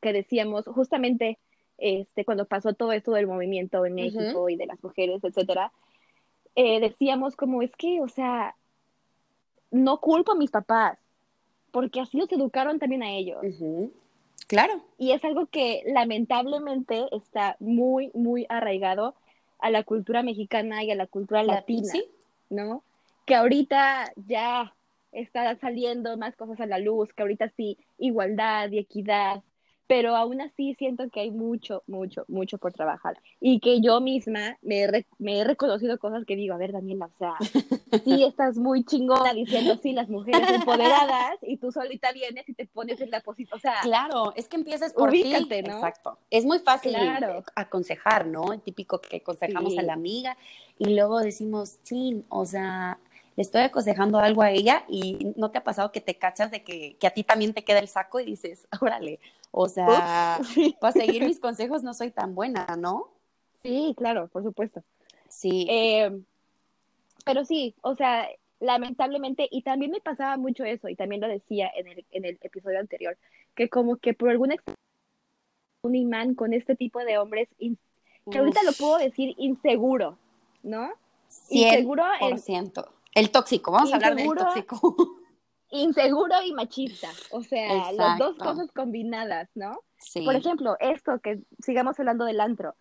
[0.00, 1.38] que decíamos justamente
[1.78, 5.72] este, cuando pasó todo esto del movimiento en México y de las mujeres, etcétera,
[6.54, 8.56] eh, decíamos como es que, o sea,
[9.70, 10.98] no culpo a mis papás,
[11.70, 13.44] porque así los educaron también a ellos.
[14.46, 14.80] Claro.
[14.96, 19.14] Y es algo que lamentablemente está muy, muy arraigado
[19.58, 22.04] a la cultura mexicana y a la cultura latina, Sí.
[22.50, 22.82] ¿no?
[23.24, 24.74] Que ahorita ya
[25.12, 29.42] está saliendo más cosas a la luz, que ahorita sí, igualdad y equidad,
[29.86, 33.20] pero aún así siento que hay mucho, mucho, mucho por trabajar.
[33.40, 36.72] Y que yo misma me he, re- me he reconocido cosas que digo, a ver,
[36.72, 37.34] Daniela, o sea,
[38.04, 42.66] sí estás muy chingona diciendo, sí, las mujeres empoderadas, y tú solita vienes y te
[42.66, 45.24] pones en la posición, o sea, Claro, es que empiezas por ti.
[45.32, 45.38] ¿no?
[45.56, 46.18] Exacto.
[46.30, 47.44] Es muy fácil Claro.
[47.54, 48.52] aconsejar, ¿no?
[48.52, 49.78] El típico que aconsejamos Sí.
[49.78, 50.36] a la amiga
[50.78, 52.98] y luego decimos, sí, o sea,
[53.36, 56.62] le estoy aconsejando algo a ella y no te ha pasado que te cachas de
[56.64, 59.20] que, que a ti también te queda el saco y dices, órale,
[59.50, 60.38] o sea,
[60.80, 63.10] para seguir mis consejos no soy tan buena, ¿no?
[63.62, 64.82] Sí, claro, por supuesto.
[65.28, 65.66] Sí.
[65.68, 66.10] Eh,
[67.24, 68.28] pero sí, o sea,
[68.60, 72.38] lamentablemente, y también me pasaba mucho eso, y también lo decía en el, en el
[72.42, 73.18] episodio anterior,
[73.54, 74.56] que como que por alguna
[75.82, 77.78] un imán con este tipo de hombres, in-
[78.30, 80.18] que ahorita lo puedo decir inseguro,
[80.62, 80.90] ¿no?
[81.50, 82.88] inseguro en- 100%.
[83.14, 84.44] El tóxico, vamos a hablar del Inseguro.
[84.44, 84.96] tóxico.
[85.82, 89.80] Inseguro y machista, o sea, las dos cosas combinadas, ¿no?
[89.98, 90.22] Sí.
[90.22, 92.74] Por ejemplo, esto que sigamos hablando del antro,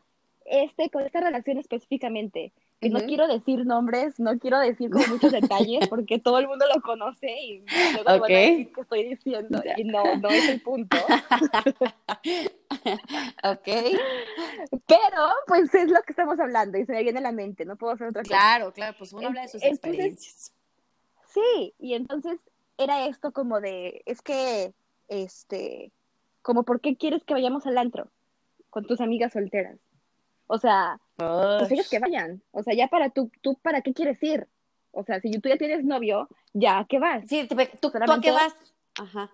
[0.45, 5.31] este, con esta relación específicamente, que no quiero decir nombres, no quiero decir como muchos
[5.31, 8.27] detalles, porque todo el mundo lo conoce y luego me van a Ok.
[8.27, 10.97] decir que estoy diciendo, y no, no es el punto.
[13.43, 13.67] ok.
[14.87, 17.75] Pero, pues es lo que estamos hablando y se me viene a la mente, no
[17.75, 18.35] puedo hacer otra cosa.
[18.35, 20.51] Claro, claro, pues uno habla de sus Entonces- experiencias.
[21.33, 22.39] Sí, y entonces
[22.77, 24.73] era esto como de, es que,
[25.07, 25.91] este,
[26.41, 28.09] como, ¿por qué quieres que vayamos al antro
[28.69, 29.79] con tus amigas solteras?
[30.47, 32.43] O sea, pues ellos que vayan.
[32.51, 34.47] O sea, ya para tú, tú, ¿para qué quieres ir?
[34.91, 37.27] O sea, si tú ya tienes novio, ya ¿a qué vas?
[37.27, 38.53] Sí, ¿tú, ¿tú a qué vas?
[38.99, 39.31] Ajá.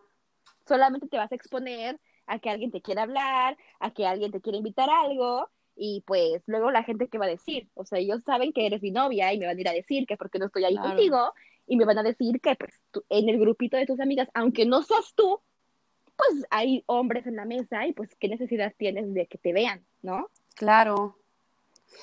[0.66, 4.42] Solamente te vas a exponer a que alguien te quiera hablar, a que alguien te
[4.42, 8.00] quiera invitar a algo, y pues luego la gente que va a decir, o sea,
[8.00, 10.40] ellos saben que eres mi novia y me van a ir a decir que porque
[10.40, 10.90] no estoy ahí Claro.
[10.90, 11.34] contigo,
[11.72, 14.66] y me van a decir que pues tú- en el grupito de tus amigas, aunque
[14.66, 15.40] no seas tú,
[16.18, 19.82] pues hay hombres en la mesa y pues qué necesidad tienes de que te vean,
[20.02, 20.28] ¿no?
[20.56, 21.16] Claro.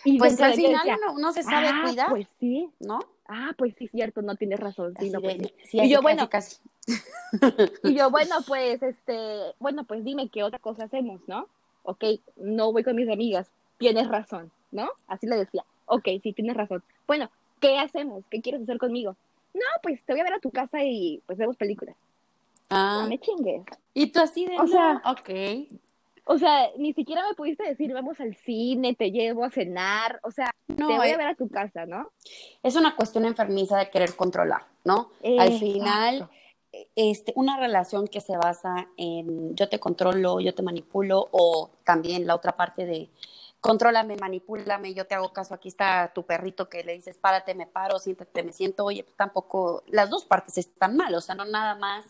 [0.07, 2.99] Y Pues al final decía, uno, uno se sabe "Ah, cuidar, Pues sí, ¿no?
[3.27, 5.53] ah, pues sí, cierto, no tienes razón, sí, no, pues sí.
[5.65, 6.57] sí, Y yo, casi, bueno, casi.
[7.85, 9.19] Y yo, bueno, pues, este,
[9.59, 11.47] bueno, pues dime qué otra cosa hacemos, ¿no?
[11.83, 12.05] Ok,
[12.37, 14.89] no voy con mis amigas, tienes razón, ¿no?
[15.09, 16.83] Así le decía, ok, sí, tienes razón.
[17.07, 18.25] Bueno, ¿qué hacemos?
[18.31, 19.15] ¿Qué quieres hacer conmigo?
[19.59, 21.97] No, pues te voy a ver a tu casa y pues vemos películas.
[22.71, 23.63] Ah, No me chingues.
[23.95, 25.31] y tú así de, O no, sea- ok.
[26.31, 30.31] O sea, ni siquiera me pudiste decir, vamos al cine, te llevo a cenar, o
[30.31, 32.11] sea, No, te voy eh, a ver a tu casa, ¿no?
[32.63, 35.11] es una cuestión enfermiza de querer controlar, ¿no?
[35.25, 35.59] Al Exacto.
[35.59, 36.29] final,
[36.95, 42.27] este, una relación que se basa en yo te controlo, yo te manipulo, o también
[42.27, 43.09] la otra parte de
[43.61, 47.67] contrólame, manipúlame, yo te hago caso, aquí está tu perrito que le dices, párate, me
[47.67, 51.45] paro, siéntate, me siento, oye, pues tampoco, las dos partes están mal, o sea, no
[51.45, 52.05] nada más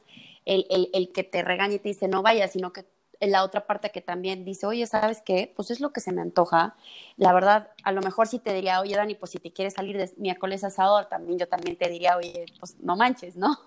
[0.45, 2.87] el, el, el que te regaña y te dice no vayas, sino que
[3.21, 5.53] la otra parte que también dice, oye, ¿sabes qué?
[5.57, 6.77] Pues es lo que se me antoja.
[7.17, 9.97] La verdad, a lo mejor sí te diría, oye, Dani, pues si te quieres salir
[9.97, 13.59] de miércoles asador, también yo también te diría, oye, pues no manches, ¿no?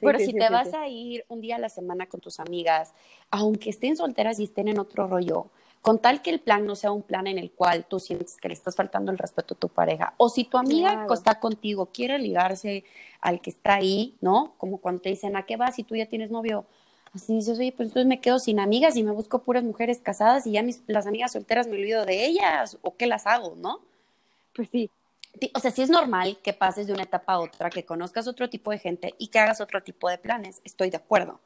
[0.00, 2.40] Pero sí, si sí, te vas a ir un día a la semana con tus
[2.40, 2.92] amigas,
[3.30, 5.50] aunque estén solteras y estén en otro rollo,
[5.82, 8.48] con tal que el plan no sea un plan en el cual tú sientes que
[8.48, 10.14] le estás faltando el respeto a tu pareja.
[10.18, 11.14] O si tu amiga Claro.
[11.14, 12.84] está contigo, quiere ligarse
[13.20, 14.54] al que está ahí, ¿no?
[14.58, 16.66] Como cuando te dicen, ¿a qué vas si tú ya tienes novio?
[17.14, 20.46] Así dices, oye, pues entonces me quedo sin amigas y me busco puras mujeres casadas
[20.46, 23.80] y ya mis, las amigas solteras me olvido de ellas, o qué las hago, ¿no?
[24.54, 24.90] Pues sí,
[25.54, 28.48] O sea, sí es normal que pases de una etapa a otra, que conozcas otro
[28.50, 31.40] tipo de gente y que hagas otro tipo de planes, estoy de acuerdo.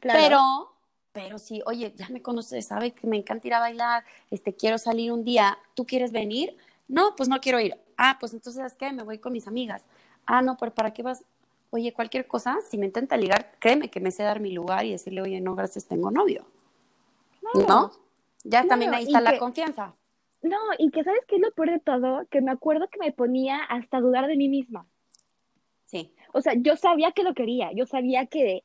[0.00, 0.20] claro.
[0.22, 0.75] Pero,
[1.16, 4.76] pero sí, oye, ya me conoces, sabe que me encanta ir a bailar, este, quiero
[4.76, 6.54] salir un día, ¿tú quieres venir?
[6.88, 7.74] No, pues no quiero ir.
[7.96, 8.92] Ah, pues entonces, ¿sabes qué?
[8.92, 9.86] Me voy con mis amigas.
[10.26, 11.24] Ah, no, pero ¿para qué vas?
[11.70, 14.92] Oye, cualquier cosa, si me intenta ligar, créeme que me sé dar mi lugar y
[14.92, 16.44] decirle, oye, no, gracias, tengo novio.
[17.40, 17.66] Claro.
[17.66, 17.90] ¿No?
[18.44, 19.94] Ya Claro, también ahí está la que- confianza.
[20.42, 23.10] No, y que sabes qué es lo peor de todo, que me acuerdo que me
[23.10, 24.86] ponía hasta dudar de mí misma.
[25.86, 26.14] Sí.
[26.34, 28.62] O sea, yo sabía que lo quería, yo sabía que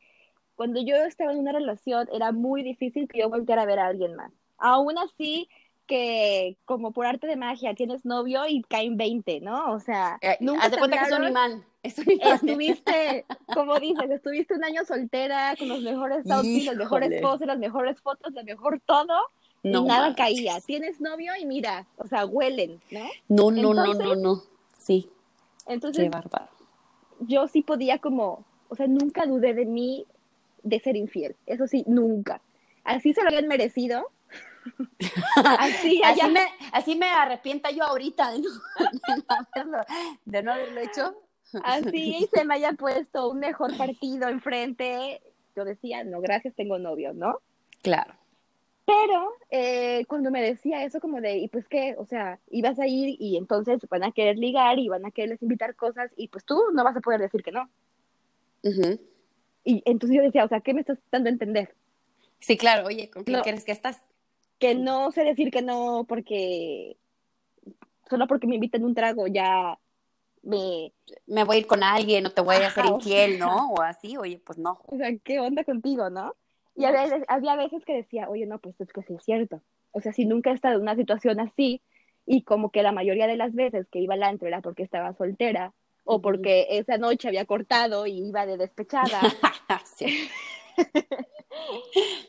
[0.56, 3.88] cuando yo estaba en una relación era muy difícil que yo volviera a ver a
[3.88, 4.32] alguien más.
[4.58, 5.50] Aún así,
[5.88, 9.72] que como por arte de magia tienes novio y caen 20, ¿no?
[9.74, 11.66] O sea, Eh, nunca te cuenta que es un imán.
[11.84, 12.34] Es un imán.
[12.36, 17.58] Estuviste, como dices, estuviste un año soltera con los mejores outfits, las mejores poses, las
[17.60, 19.14] mejores fotos, lo mejor todo,
[19.64, 20.16] No y nada manches.
[20.18, 20.62] caía.
[20.62, 23.00] Tienes novio y mira, o sea, huelen, ¿no?
[23.28, 24.42] No, no, no, Entonces- no, no.
[24.78, 25.10] Sí,
[25.68, 26.48] Entonces, qué bárbaro.
[27.20, 30.06] yo sí podía como, o sea, nunca dudé de mí
[30.64, 31.36] de ser infiel.
[31.46, 32.42] Eso sí, nunca.
[32.84, 34.08] Así se lo habían merecido.
[35.60, 39.78] Así, Así me, así me arrepienta yo ahorita de no, de no haberlo,
[40.26, 41.16] de no haberlo hecho.
[41.64, 45.22] así se me haya puesto un mejor partido enfrente.
[45.56, 47.40] Yo decía, no, gracias, tengo novio, ¿no?
[47.82, 48.14] Claro.
[48.86, 51.96] Pero eh, cuando me decía eso como de, ¿y pues qué?
[51.98, 55.42] O sea, ibas a ir y entonces van a querer ligar y van a quererles
[55.42, 57.70] invitar cosas y pues tú no vas a poder decir que no.
[58.64, 59.00] Ujú.
[59.64, 61.76] Y entonces yo decía, o sea, ¿qué me estás dando a entender?
[62.40, 62.88] Sí, claro.
[62.88, 63.44] Oye, ¿con quién No.
[63.44, 64.02] quieres que estás?
[64.60, 66.98] Que no sé decir que no porque
[68.10, 69.78] solo porque me invitan un trago ya
[70.44, 70.92] me,
[71.28, 73.70] Me voy a ir con alguien, o te voy a hacer Ajá, infiel, ¿no?
[73.74, 74.80] O así, oye, pues no.
[74.88, 76.36] o sea, ¿qué onda contigo, no?
[76.76, 79.62] Y había, veces- había veces que decía, oye, no, pues es que sí es cierto.
[79.92, 81.82] O sea, si nunca he estado en una situación así
[82.26, 85.14] y como que la mayoría de las veces que iba al antro era porque estaba
[85.14, 85.74] soltera
[86.14, 89.22] o porque esa noche había cortado y iba de despechada,
[89.86, 90.30] Sí.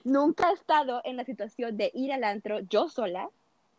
[0.05, 3.29] nunca he estado en la situación de ir al antro yo sola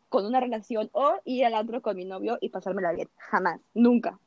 [0.09, 3.09] con una relación o ir al antro con mi novio y pasármela bien.
[3.17, 4.19] Jamás, nunca.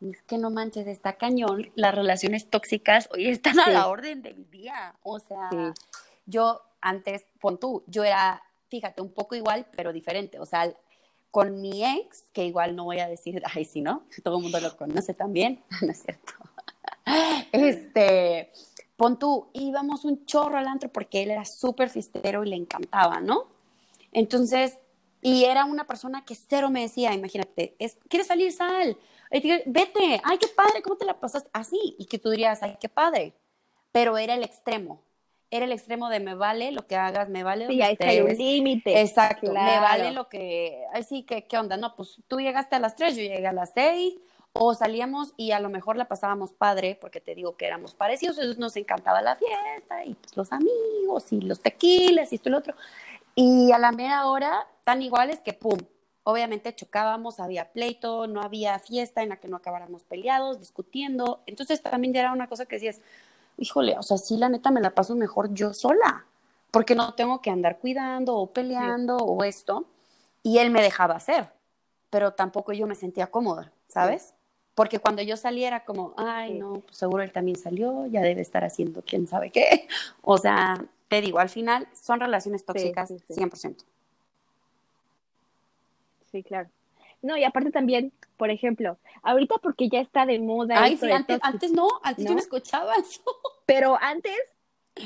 [0.00, 1.70] Es que no manches, está cañón.
[1.74, 3.70] Las relaciones tóxicas hoy están a Sí.
[3.72, 4.94] la orden del día.
[5.02, 5.58] O sea, Sí.
[6.26, 10.38] yo antes, pon tú, yo era, fíjate, un poco igual, pero diferente.
[10.40, 10.72] O sea,
[11.36, 14.04] con mi ex, que igual no voy a decir, ay, sí, ¿no?
[14.24, 16.32] Todo el mundo lo conoce también, no es cierto.
[17.52, 18.50] Este,
[18.96, 23.20] pon tú, íbamos un chorro al antro porque él era súper fiestero y le encantaba,
[23.20, 23.48] ¿no?
[24.12, 24.78] Entonces,
[25.20, 28.50] y era una persona que cero me decía, imagínate, es, ¿quieres salir?
[28.50, 28.96] Sal.
[29.30, 31.50] Vete, ay, qué padre, ¿cómo te la pasaste?
[31.52, 33.34] Así, y que tú dirías, ay, qué padre.
[33.92, 35.02] Pero era el extremo,
[35.50, 38.20] era el extremo de me vale lo que hagas, me vale Sí, donde ahí hay
[38.20, 39.00] un límite.
[39.00, 41.76] Exacto, me vale lo que, así que, ¿qué onda?
[41.76, 44.14] No, pues tú llegaste a las 3, yo llegué a las 6,
[44.52, 48.38] o salíamos y a lo mejor la pasábamos padre, porque te digo que éramos parecidos,
[48.38, 52.52] entonces nos encantaba la fiesta, y pues, los amigos, y los tequilas, y esto y
[52.52, 52.74] lo otro.
[53.34, 55.78] Y a la mera hora, tan iguales que pum.
[56.24, 61.42] Obviamente chocábamos, había pleito, no había fiesta en la que no acabáramos peleados, discutiendo.
[61.46, 63.00] Entonces también ya era una cosa que decías,
[63.58, 66.26] híjole, o sea, sí, la neta me la paso mejor yo sola,
[66.70, 69.86] porque no tengo que andar cuidando o peleando o esto.
[70.42, 71.50] Y él me dejaba hacer,
[72.10, 74.34] pero tampoco yo me sentía cómoda, ¿sabes?
[74.74, 76.58] Porque cuando yo saliera como, ay, Sí.
[76.58, 79.88] no, pues seguro él también salió, ya debe estar haciendo quién sabe qué.
[80.22, 83.34] O sea, te digo, al final son relaciones tóxicas sí, sí.
[83.34, 83.84] 100%.
[86.30, 86.68] Sí, claro.
[87.26, 91.40] No, y aparte también, por ejemplo, ahorita porque ya está de moda Ay, sí, antes,
[91.40, 92.36] tóxico, antes no, antes yo ¿no?
[92.36, 93.22] no escuchaba eso.
[93.66, 94.38] pero antes,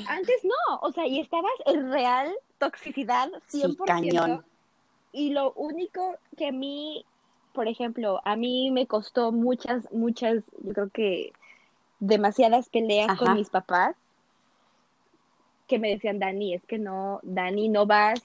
[0.07, 3.41] antes no, o sea, y estabas en real toxicidad 100%.
[3.47, 4.45] Sí, cañón.
[5.11, 7.05] Y lo único que a mí,
[7.53, 11.33] por ejemplo, a mí me costó muchas, muchas, yo creo que
[11.99, 13.17] demasiadas peleas Ajá.
[13.17, 13.95] con mis papás,
[15.67, 18.21] que me decían, Dani, es que no, Dani, no vas.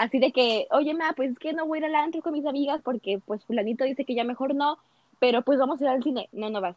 [0.00, 2.32] Así de que, oye, ma, pues es que no voy a ir al antro con
[2.32, 4.78] mis amigas porque pues fulanito dice que ya mejor no,
[5.18, 6.30] pero pues vamos a ir al cine.
[6.32, 6.74] No, no vas.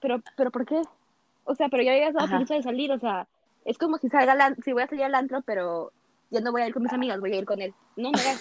[0.00, 0.80] Pero, pero ¿por qué?
[1.42, 3.26] O sea, pero ya habías dado permiso de salir, o sea,
[3.64, 5.90] es como si salga si voy a salir al antro, pero
[6.30, 7.74] ya no voy a ir con mis amigas, voy a ir con él.
[7.96, 8.40] No, no vas.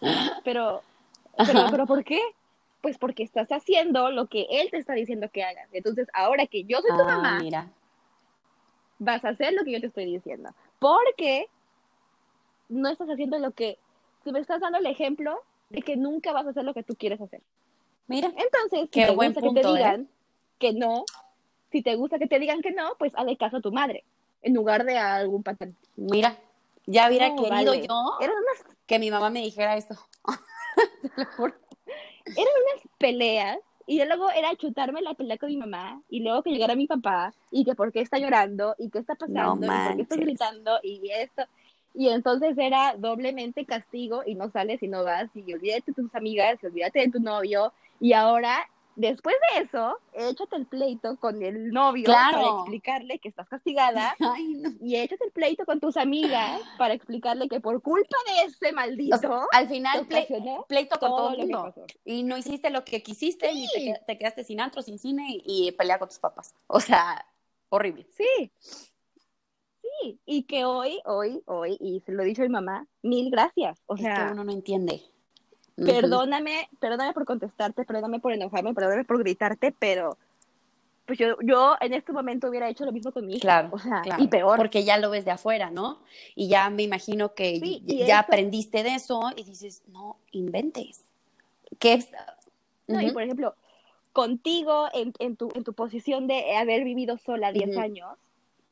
[0.44, 0.82] Pero,
[1.46, 2.20] pero, pero ¿por qué?
[2.80, 5.68] Pues porque estás haciendo lo que él te está diciendo que hagas.
[5.72, 7.68] Entonces, ahora que yo soy tu Ah, mamá, mira.
[8.98, 10.50] vas a hacer lo que yo te estoy diciendo.
[10.78, 11.48] Porque
[12.68, 13.78] no estás haciendo lo que,
[14.24, 16.94] tú me estás dando el ejemplo de que nunca vas a hacer lo que tú
[16.96, 17.40] quieres hacer.
[18.06, 19.72] Mira, Entonces, si te buen gusta que te ¿eh?
[19.74, 20.08] digan
[20.58, 21.04] que no,
[21.70, 24.04] si te gusta que te digan que no, pues hazle caso a tu madre,
[24.42, 25.76] en lugar de a algún patán.
[25.96, 26.36] mira,
[26.86, 27.86] ya hubiera No, querido vale.
[27.86, 29.94] yo Eran unas, que mi mamá me dijera esto.
[31.02, 31.54] Te lo juro.
[32.24, 36.50] eran unas peleas, y luego era chutarme la pelea con mi mamá, y luego que
[36.50, 39.76] llegara mi papá, y que por qué está llorando, y qué está pasando, y por
[39.96, 40.18] qué manches.
[40.18, 41.42] gritando, y esto.
[41.98, 46.14] Y entonces era doblemente castigo, y no sales y no vas, y olvídate de tus
[46.14, 48.56] amigas, y olvídate de tu novio, y ahora,
[48.94, 52.36] después de eso, échate el pleito con el novio Claro.
[52.38, 54.70] para explicarle que estás castigada, Ay, no.
[54.80, 59.16] y échate el pleito con tus amigas para explicarle que por culpa de ese maldito
[59.16, 61.74] O sea, al final, ple- pleito con todo el mundo.
[62.04, 63.92] Y no hiciste lo que quisiste y te, Sí.
[64.06, 66.54] te quedaste sin antro, sin cine y pelea con tus papás.
[66.68, 67.26] O sea,
[67.70, 68.06] horrible.
[68.16, 68.52] Sí,
[70.00, 73.30] sí, y que hoy, hoy, hoy, y se lo he dicho a mi mamá, mil
[73.30, 73.78] gracias.
[73.86, 75.02] O es sea, que uno no entiende.
[75.76, 80.18] Perdóname, perdóname por contestarte, perdóname por enojarme, perdóname por gritarte, pero
[81.06, 83.40] pues yo, yo en este momento hubiera hecho lo mismo con mi hija.
[83.40, 84.22] Claro, o sea, claro.
[84.22, 84.56] y peor.
[84.58, 86.00] Porque ya lo ves de afuera, ¿no?
[86.34, 89.82] Y ya me imagino que Sí, y- y ya eso- aprendiste de eso y dices,
[89.86, 91.04] no inventes.
[91.78, 92.08] ¿Qué es?
[92.88, 93.14] No, y Ujú.
[93.14, 93.54] por ejemplo,
[94.12, 97.80] contigo en, en, tu, en tu posición de haber vivido sola 10 Ujú.
[97.80, 98.18] años,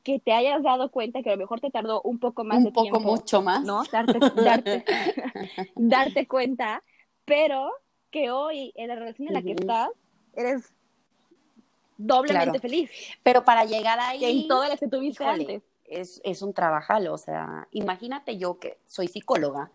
[0.07, 2.67] que te hayas dado cuenta que a lo mejor te tardó un poco más de
[2.69, 3.61] un poco tiempo, mucho más.
[3.65, 3.83] ¿no?
[3.91, 4.85] Darte, darte,
[5.75, 6.81] darte cuenta,
[7.25, 7.69] pero
[8.09, 9.89] que hoy en la relación en la que estás,
[10.33, 10.73] eres
[11.97, 12.61] doblemente Claro.
[12.61, 12.89] feliz
[13.21, 15.63] Pero para llegar ahí, que en todas las que tuviste híjole, antes.
[15.83, 19.71] es, es un trabajal, o sea, imagínate yo que soy psicóloga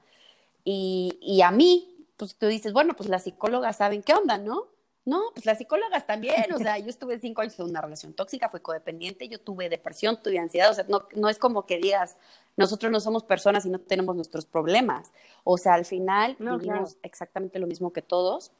[0.64, 4.64] y, y a mí, pues tú dices, bueno, pues las psicólogas saben qué onda, ¿no?
[5.04, 8.48] No, pues las psicólogas también, o sea, yo estuve cinco años en una relación tóxica,
[8.48, 12.16] fue codependiente, yo tuve depresión, tuve ansiedad, o sea, no, no es como que digas,
[12.56, 15.10] nosotros no somos personas y no tenemos nuestros problemas,
[15.42, 17.00] o sea, al final No, vivimos claro.
[17.02, 18.52] exactamente lo mismo que todos.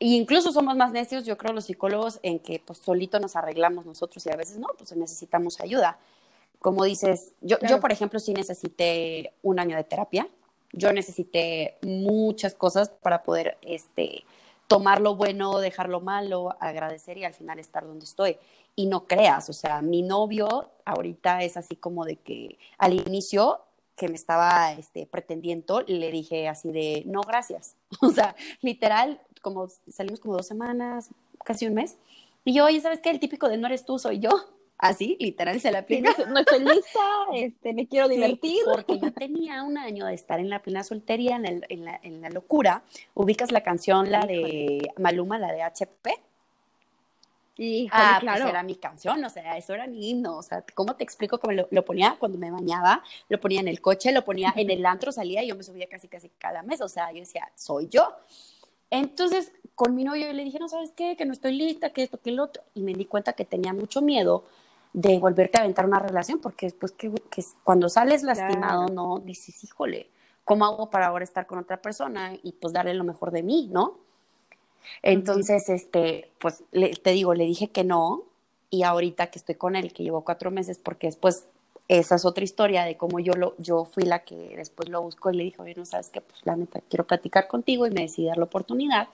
[0.00, 3.86] Y incluso somos más necios, yo creo, los psicólogos, en que pues solito nos arreglamos
[3.86, 5.98] nosotros y a veces no, pues necesitamos ayuda.
[6.58, 7.76] Como dices, yo, Claro.
[7.76, 10.28] yo por ejemplo, sí necesité un año de terapia.
[10.72, 14.24] Yo necesité muchas cosas para poder este,
[14.66, 18.36] tomar lo bueno, dejar lo malo, agradecer y al final estar donde estoy.
[18.76, 23.60] Y no creas, o sea, mi novio ahorita es así como de que al inicio
[23.96, 27.76] que me estaba este, pretendiendo, le dije así de, no, gracias.
[28.02, 31.10] O sea, literal, como salimos como dos semanas,
[31.44, 31.96] casi un mes.
[32.44, 33.10] Y yo, oye, ¿sabes qué?
[33.10, 34.30] El típico de no eres tú, soy yo.
[34.76, 36.12] Así, literal, se la aplica.
[36.28, 37.00] no, estoy lista,
[37.34, 38.58] este, me quiero Sí, divertir.
[38.64, 41.98] porque yo tenía un año de estar en la plena soltería, en, el- en la,
[42.02, 42.82] en la locura.
[43.14, 46.10] Ubicas la canción, la de Maluma, la de HP.
[47.56, 48.40] Híjole, Ah, claro.
[48.42, 51.38] pues era mi canción, o sea, eso era mi himno, o sea, ¿cómo te explico
[51.38, 53.04] que lo, lo ponía cuando me bañaba?
[53.28, 55.86] Lo ponía en el coche, lo ponía en el antro, salía y yo me subía
[55.88, 58.12] casi casi cada mes, o sea, yo decía, soy yo.
[58.90, 61.14] Entonces, con mi novio yo le dije, no, ¿sabes qué?
[61.16, 63.72] Que no estoy lista, que esto, que el otro, y me di cuenta que tenía
[63.72, 64.44] mucho miedo
[64.94, 68.94] de volverte a aventar una relación, porque después que, que cuando sales lastimado, Claro.
[68.94, 70.08] no, dices, híjole,
[70.44, 73.68] ¿cómo hago para ahora estar con otra persona y pues darle lo mejor de mí,
[73.72, 73.98] ¿no?
[75.02, 78.22] Entonces, este, pues le- te digo, le dije que no
[78.70, 81.46] y ahorita que estoy con él, que llevo cuatro meses, porque después
[81.88, 85.30] esa es otra historia de cómo yo lo, yo fui la que después lo buscó
[85.30, 88.02] y le dije, oye, no sabes qué, pues la neta quiero platicar contigo y me
[88.02, 89.08] decidí dar la oportunidad.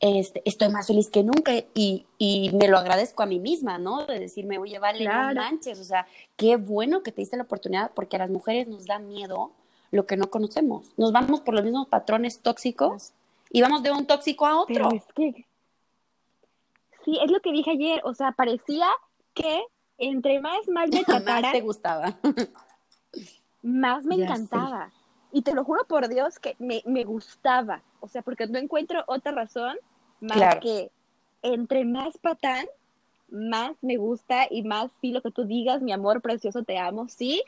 [0.00, 4.04] Este, estoy más feliz que nunca y, y me lo agradezco a mí misma, ¿no?
[4.04, 5.34] De decirme, oye, vale, Claro.
[5.34, 6.06] no manches, o sea,
[6.36, 9.52] qué bueno que te diste la oportunidad porque a las mujeres nos da miedo
[9.90, 10.92] lo que no conocemos.
[10.98, 13.12] Nos vamos por los mismos patrones tóxicos
[13.50, 14.74] y vamos de un tóxico a otro.
[14.74, 15.46] Pero es que,
[17.04, 18.88] sí, es lo que dije ayer, o sea, parecía
[19.32, 19.62] que
[19.96, 22.18] entre más mal me más trataran, te gustaba.
[23.62, 24.92] más me Ya encantaba.
[25.36, 29.04] Y te lo juro por Dios que me, me gustaba, o sea, porque no encuentro
[29.06, 29.76] otra razón
[30.18, 30.60] más Claro.
[30.62, 30.90] que
[31.42, 32.64] entre más patán,
[33.28, 37.06] más me gusta y más sí lo que tú digas, mi amor precioso, te amo,
[37.10, 37.42] sí,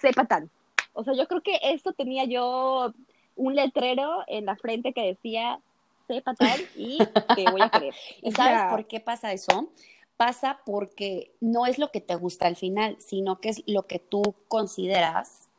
[0.00, 0.48] sé patán.
[0.94, 2.94] O sea, yo creo que esto tenía yo
[3.34, 5.60] un letrero en la frente que decía,
[6.08, 7.94] sé patán y te voy a querer.
[8.22, 9.68] ¿Y sabes por qué pasa eso?
[10.16, 13.98] Pasa porque no es lo que te gusta al final, sino que es lo que
[13.98, 15.50] tú consideras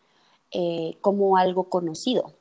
[0.52, 2.34] eh, como algo conocido.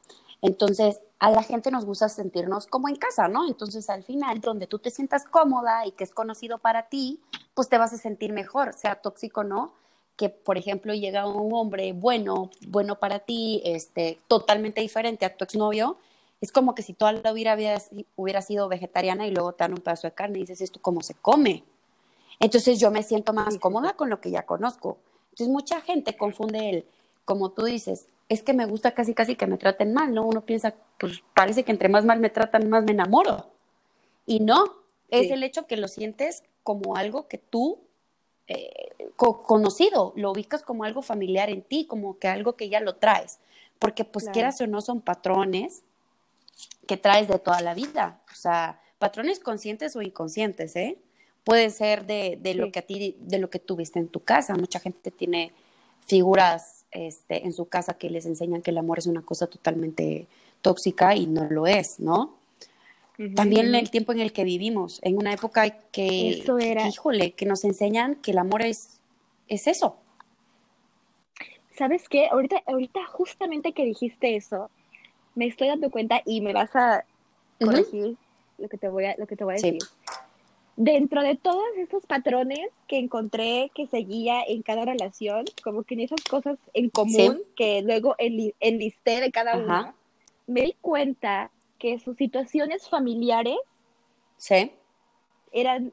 [0.43, 3.47] Entonces, a la gente nos gusta sentirnos como en casa, ¿no?
[3.49, 7.21] Entonces, al final, donde tú te sientas cómoda y que es conocido para ti,
[7.55, 9.73] pues te vas a sentir mejor, sea tóxico o no,
[10.17, 15.45] que por ejemplo llega un hombre bueno, bueno para ti, este, totalmente diferente a tu
[15.45, 15.99] exnovio,
[16.41, 17.57] es como que si toda la vida
[18.17, 21.03] hubiera, sido vegetariana y luego te dan un pedazo de carne y dices, ¿esto cómo
[21.03, 21.65] se come?
[22.41, 24.99] Entonces yo me siento más cómoda con lo que ya conozco.
[25.31, 26.87] Entonces mucha gente confunde el
[27.27, 30.24] como tú dices, es que me gusta casi casi que me traten mal, ¿no?
[30.24, 33.51] Uno piensa, pues parece que entre más mal me tratan, más me enamoro.
[34.24, 34.64] Y no,
[35.11, 37.81] es el hecho que lo sientes como algo que tú,
[38.49, 38.70] eh,
[39.16, 43.39] conocido, lo ubicas como algo familiar en ti, como que algo que ya lo traes.
[43.79, 45.83] Porque pues quieras o no son patrones
[46.87, 48.20] que traes de toda la vida.
[48.33, 50.99] O sea, patrones conscientes o inconscientes, ¿eh?
[51.45, 54.55] Puede ser de, de lo que a ti, de lo que tuviste en tu casa.
[54.55, 55.53] Mucha gente tiene
[56.07, 60.26] figuras este, en su casa que les enseñan que el amor es una cosa totalmente
[60.62, 62.34] tóxica y no lo es, ¿no?
[63.34, 66.43] También el tiempo en el que vivimos, en una época que,
[66.87, 69.01] híjole, que nos enseñan que el amor es,
[69.49, 69.97] es eso.
[71.78, 72.26] ¿Sabes qué?
[72.28, 74.70] Ahorita, ahorita justamente que dijiste eso,
[75.34, 77.05] me estoy dando cuenta y me vas a
[77.59, 78.16] corregir
[78.59, 79.78] lo que te voy a, lo que te voy a decir.
[80.77, 86.01] Dentro de todos esos patrones que encontré que seguía en cada relación, como que en
[86.01, 89.95] esas cosas en común que luego enlisté de cada uno,
[90.47, 93.57] me di cuenta que sus situaciones familiares
[94.37, 94.70] sí.
[95.51, 95.93] eran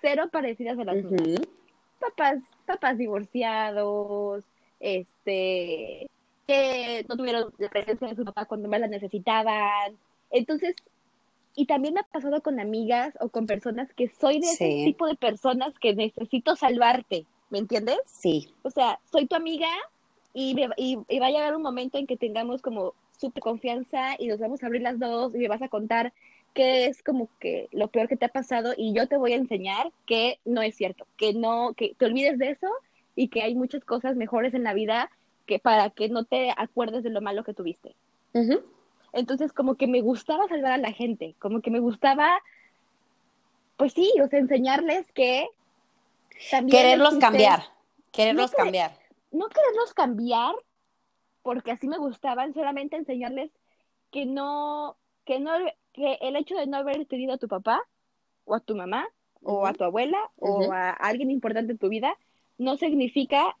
[0.00, 1.42] cero parecidas a las uh
[2.00, 4.44] Papás, papás divorciados,
[4.78, 6.08] este,
[6.46, 9.96] que no tuvieron la presencia de su papá cuando más la necesitaban.
[10.30, 10.76] Entonces,
[11.54, 15.06] y también me ha pasado con amigas o con personas que soy de ese tipo
[15.06, 17.98] de personas que necesito salvarte, ¿me entiendes?
[18.06, 18.52] Sí.
[18.62, 19.68] O sea, soy tu amiga
[20.32, 24.38] y, y va a llegar un momento en que tengamos como súper confianza y nos
[24.38, 26.12] vamos a abrir las dos y me vas a contar
[26.54, 29.36] qué es como que lo peor que te ha pasado y yo te voy a
[29.36, 32.68] enseñar que no es cierto, que no, que te olvides de eso
[33.14, 35.10] y que hay muchas cosas mejores en la vida
[35.46, 37.94] que para que no te acuerdes de lo malo que tuviste.
[39.12, 42.40] Entonces como que me gustaba salvar a la gente, como que me gustaba,
[43.76, 45.48] pues sí, o sea, enseñarles que...
[46.50, 47.64] También quererlos cambiar,
[48.12, 48.92] quererlos cambiar.
[49.32, 50.54] No quererlos cambiar,
[51.42, 53.50] porque así me gustaban, solamente enseñarles
[54.10, 55.52] que no, que no,
[55.92, 57.82] que el hecho de no haber tenido a tu papá,
[58.44, 59.08] o a tu mamá,
[59.42, 62.16] o a tu abuela, o a alguien importante en tu vida,
[62.56, 63.56] no significa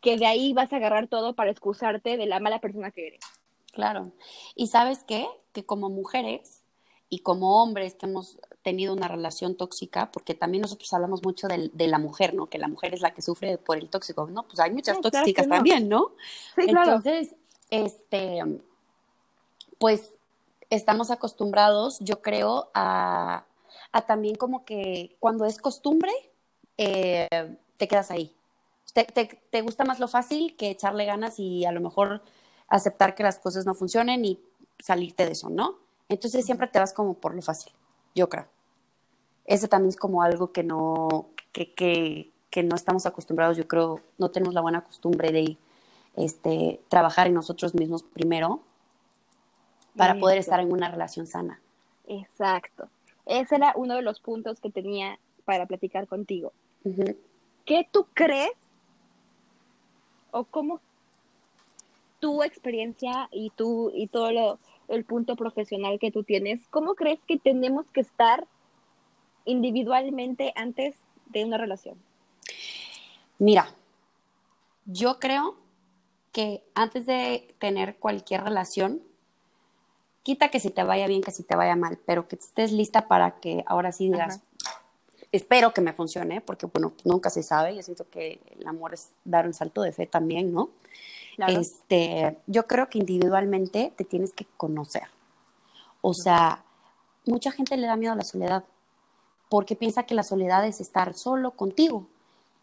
[0.00, 3.20] que de ahí vas a agarrar todo para excusarte de la mala persona que eres.
[3.78, 4.10] Claro.
[4.56, 5.28] Y sabes qué?
[5.52, 6.64] Que como mujeres
[7.08, 11.86] y como hombres que hemos tenido una relación tóxica, porque también nosotros hablamos mucho de,
[11.86, 12.46] la mujer, ¿no?
[12.46, 14.48] Que la mujer es la que sufre por el tóxico, ¿no?
[14.48, 16.10] Pues hay muchas tóxicas también, ¿no?
[16.56, 17.36] Sí, Entonces,
[17.70, 18.42] este,
[19.78, 20.10] pues
[20.70, 23.44] estamos acostumbrados, yo creo, a,
[24.08, 26.10] también como que cuando es costumbre,
[26.78, 27.28] eh,
[27.76, 28.34] te quedas ahí.
[28.92, 32.22] Te, te gusta más lo fácil que echarle ganas y a lo mejor
[32.68, 34.40] aceptar que las cosas no funcionen y
[34.78, 35.76] salirte de eso, ¿no?
[36.08, 37.72] Entonces siempre te vas como por lo fácil,
[38.14, 38.46] yo creo.
[39.44, 44.00] Ese también es como algo que no, que, que, que no estamos acostumbrados, yo creo,
[44.18, 45.56] no tenemos la buena costumbre de
[46.16, 48.60] este, trabajar en nosotros mismos primero
[49.96, 51.60] para poder estar en una relación sana.
[52.06, 52.88] Exacto.
[53.26, 56.52] Ese era uno de los puntos que tenía para platicar contigo.
[57.64, 58.52] ¿Qué tú crees
[60.30, 60.80] o cómo
[62.20, 64.58] tu experiencia y tú y todo lo,
[64.88, 68.46] el punto profesional que tú tienes, ¿cómo crees que tenemos que estar
[69.44, 70.96] individualmente antes
[71.26, 71.96] de una relación?
[73.38, 73.74] Mira,
[74.86, 75.56] yo creo
[76.32, 79.02] que antes de tener cualquier relación,
[80.22, 83.08] quita que si te vaya bien, que si te vaya mal, pero que estés lista
[83.08, 84.42] para que ahora sí digas,
[85.32, 89.10] espero que me funcione, porque bueno, nunca se sabe, yo siento que el amor es
[89.24, 90.70] dar un salto de fe también, ¿no?
[91.46, 95.04] Este, yo creo que individualmente te tienes que conocer.
[96.00, 96.64] O sea,
[97.26, 98.64] mucha gente le da miedo a la soledad
[99.48, 102.06] porque piensa que la soledad es estar solo contigo.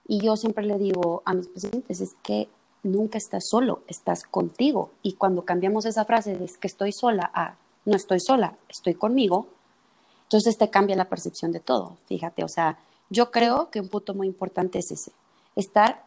[0.07, 2.49] Y yo siempre le digo a mis pacientes, es que
[2.83, 4.91] nunca estás solo, estás contigo.
[5.01, 7.55] Y cuando cambiamos esa frase de es que estoy sola a
[7.85, 9.47] no estoy sola, estoy conmigo,
[10.35, 11.95] entonces te cambia la percepción de todo.
[12.07, 12.77] Fíjate, o sea,
[13.09, 15.13] yo creo que un punto muy importante es ese,
[15.55, 16.03] estar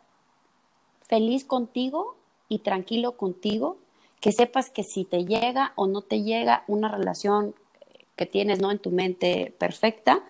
[1.07, 2.15] feliz contigo
[2.47, 3.79] y tranquilo contigo,
[4.21, 7.55] que sepas que si te llega o no te llega una relación
[8.17, 8.71] que tienes ¿no?
[8.71, 10.23] en tu mente perfecta,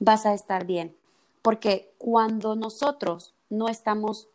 [0.00, 0.94] vas a estar bien.
[1.40, 4.28] Porque cuando nosotros no estamos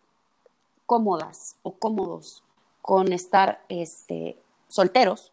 [0.88, 2.42] cómodas o cómodos
[2.82, 4.36] con estar este,
[4.68, 5.32] solteros,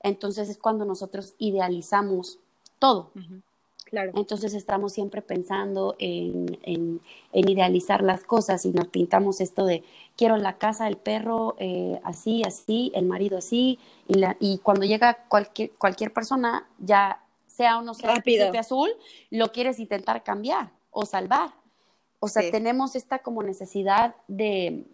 [0.00, 2.38] entonces es cuando nosotros idealizamos
[2.80, 3.12] todo.
[3.92, 7.00] Entonces estamos siempre pensando en, en,
[7.32, 9.82] idealizar las cosas y nos pintamos esto de
[10.16, 14.84] quiero la casa, el perro eh, así, así, el marido así, y, la, y cuando
[14.84, 18.90] llega cualquier, cualquier persona, ya sea o no sea de azul,
[19.30, 21.50] lo quieres intentar cambiar o salvar.
[22.20, 24.84] O sea, tenemos esta como necesidad de,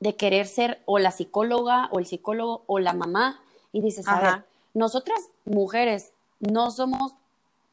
[0.00, 3.42] de querer ser o la psicóloga o el psicólogo o la mamá
[3.72, 6.13] y dices, a ver, nosotras mujeres
[6.50, 7.12] no somos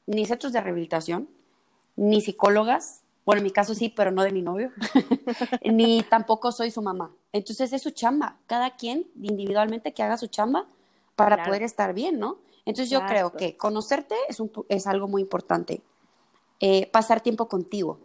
[0.07, 1.29] ni centros de rehabilitación,
[1.95, 4.71] ni psicólogas, bueno, en mi caso sí, pero no de mi novio,
[5.71, 7.11] ni tampoco soy su mamá.
[7.33, 10.67] Entonces es su chamba, cada quien individualmente que haga su chamba
[11.15, 12.39] para poder estar bien, ¿no?
[12.65, 15.81] Entonces yo creo que conocerte es, un, es algo muy importante.
[16.59, 17.99] Eh, pasar tiempo contigo.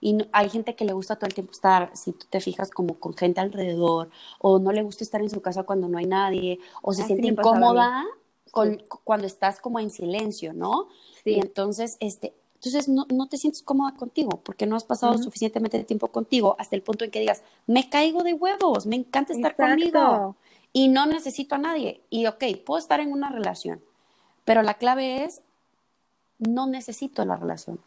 [0.00, 2.98] Y hay gente que le gusta todo el tiempo estar, si tú te fijas, como
[2.98, 6.58] con gente alrededor, o no le gusta estar en su casa cuando no hay nadie,
[6.82, 8.04] o se siente incómoda
[8.52, 10.86] con, cuando estás como en silencio, ¿no?
[11.24, 11.30] Sí.
[11.30, 15.82] Y entonces, este, entonces no, no, te sientes cómoda contigo porque no has pasado suficientemente
[15.82, 19.56] tiempo contigo hasta el punto en que digas, me caigo de huevos, me encanta estar
[19.56, 20.36] conmigo
[20.72, 22.02] y no necesito a nadie.
[22.08, 23.82] Y ok, puedo estar en una relación,
[24.44, 25.42] pero la clave es,
[26.38, 27.80] no necesito la relación,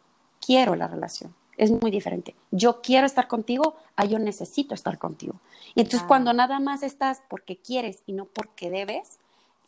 [0.44, 1.34] quiero la relación.
[1.56, 2.34] Es muy diferente.
[2.50, 5.36] Yo quiero estar contigo, a yo necesito estar contigo.
[5.74, 9.20] Y entonces cuando nada más estás porque quieres y no porque debes,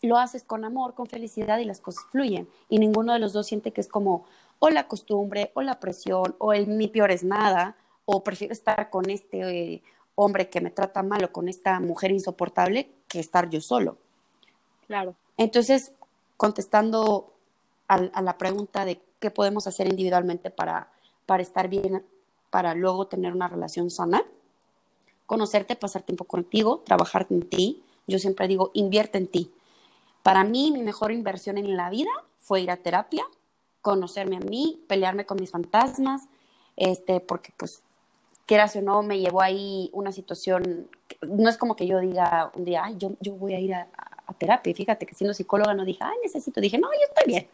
[0.03, 2.49] lo haces con amor, con felicidad y las cosas fluyen.
[2.69, 4.25] Y ninguno de los dos siente que es como,
[4.59, 8.91] o la costumbre, o la presión, o el mi peor es nada, o prefiero estar
[8.91, 9.41] con este
[9.75, 9.83] eh,
[10.15, 13.97] hombre que me trata mal o con esta mujer insoportable que estar yo solo.
[14.87, 15.15] Claro.
[15.37, 15.93] Entonces,
[16.37, 17.33] contestando
[17.89, 20.91] a, la pregunta de qué podemos hacer individualmente para,
[21.27, 22.05] para estar bien,
[22.51, 24.25] para luego tener una relación sana,
[25.27, 27.83] conocerte, pasar tiempo contigo, trabajar en ti.
[28.07, 29.53] Yo siempre digo, invierte en ti.
[30.29, 33.25] Para mí, mi mejor inversión en la vida fue ir a terapia,
[33.81, 36.29] conocerme a mí, pelearme con mis fantasmas,
[36.77, 37.83] este, porque pues
[38.45, 40.91] quieras o no, me llevó ahí una situación,
[41.23, 43.89] no es como que yo diga un día, ay, yo, yo voy a ir a,
[44.37, 47.49] terapia, fíjate que siendo psicóloga no dije, ay, necesito, dije, no, yo estoy bien,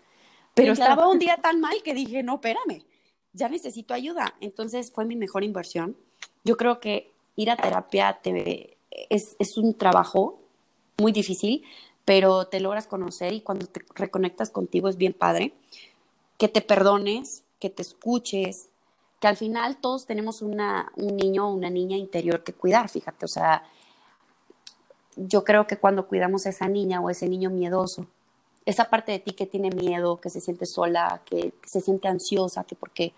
[0.53, 2.83] pero estaba un día tan mal que dije, no, espérame,
[3.33, 5.97] ya necesito ayuda, entonces fue mi mejor inversión.
[6.43, 8.79] Yo creo que ir a terapia te,
[9.11, 10.41] es, es un trabajo
[10.99, 11.64] muy difícil,
[12.05, 15.55] pero te logras conocer y cuando te reconectas contigo es bien padre
[16.38, 18.68] que te perdones, que te escuches,
[19.20, 23.24] que al final todos tenemos una, un niño o una niña interior que cuidar, fíjate,
[23.24, 23.62] o sea,
[25.16, 28.07] yo creo que cuando cuidamos a esa niña o ese niño miedoso,
[28.66, 32.64] esa parte de ti que tiene miedo, que se siente sola, que, se siente ansiosa,
[32.64, 33.12] que porque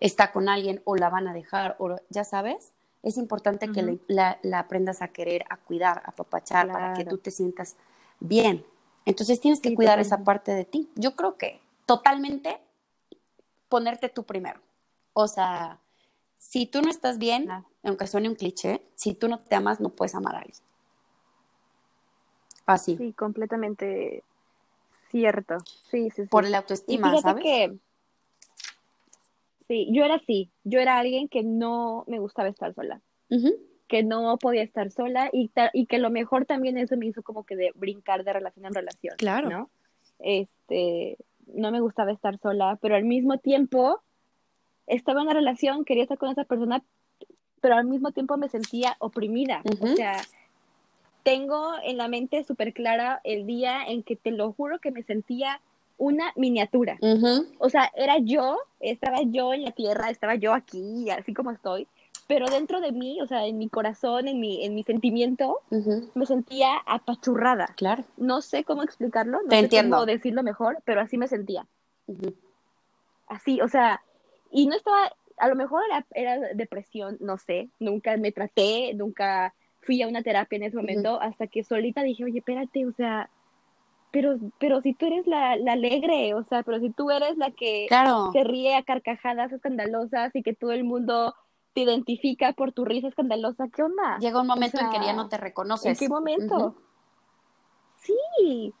[0.00, 2.72] está con alguien o la van a dejar, o ya sabes,
[3.02, 7.32] es importante que la, aprendas a querer, a cuidar, a papachar, para que tú te
[7.32, 7.76] sientas
[8.22, 8.64] bien.
[9.04, 10.88] Entonces tienes que cuidar esa parte de ti.
[10.94, 12.60] Yo creo que totalmente
[13.68, 14.60] ponerte tú primero.
[15.12, 15.80] O sea,
[16.38, 17.48] si tú no estás bien,
[17.82, 20.58] aunque suene un cliché, si tú no te amas, no puedes amar a alguien.
[22.64, 22.96] Así.
[22.96, 24.22] Sí, completamente
[25.10, 25.58] cierto.
[25.90, 26.28] Sí, sí, sí.
[26.28, 27.42] Por la autoestima, ¿sabes?
[27.42, 27.76] Que,
[29.66, 30.50] sí, yo era así.
[30.62, 33.00] Yo era alguien que no me gustaba estar sola.
[33.92, 37.44] Que no podía estar sola y, y que lo mejor también eso me hizo como
[37.44, 39.16] que de brincar de relación en relación.
[39.18, 39.50] Claro.
[39.50, 39.70] ¿no?
[40.18, 44.00] Este, no me gustaba estar sola, pero al mismo tiempo
[44.86, 46.82] estaba en una relación, quería estar con esa persona,
[47.60, 49.60] pero al mismo tiempo me sentía oprimida.
[49.82, 50.22] O sea,
[51.22, 55.02] tengo en la mente súper clara el día en que te lo juro que me
[55.02, 55.60] sentía
[55.98, 56.98] una miniatura.
[57.58, 61.86] O sea, era yo, estaba yo en la tierra, estaba yo aquí, así como estoy,
[62.26, 65.60] pero dentro de mí, o sea, en mi corazón, en mi, en mi sentimiento,
[66.14, 67.66] me sentía apachurrada.
[67.76, 68.04] Claro.
[68.16, 71.66] No sé cómo explicarlo, no sé cómo decirlo mejor, pero así me sentía.
[73.26, 74.02] Así, o sea,
[74.50, 79.54] y no estaba, a lo mejor era, era, depresión, no sé, nunca me traté, nunca
[79.80, 83.30] fui a una terapia en ese momento, hasta que solita dije, oye, espérate, o sea,
[84.12, 87.50] pero, pero si tú eres la, la alegre, o sea, pero si tú eres la
[87.50, 87.88] que
[88.32, 91.34] se ríe a carcajadas escandalosas y que todo el mundo
[91.72, 94.18] te identifica por tu risa escandalosa, ¿qué onda?
[94.18, 95.86] Llega un momento en que ya no te reconoces.
[95.86, 96.74] ¿En qué momento?
[97.96, 98.74] Sí.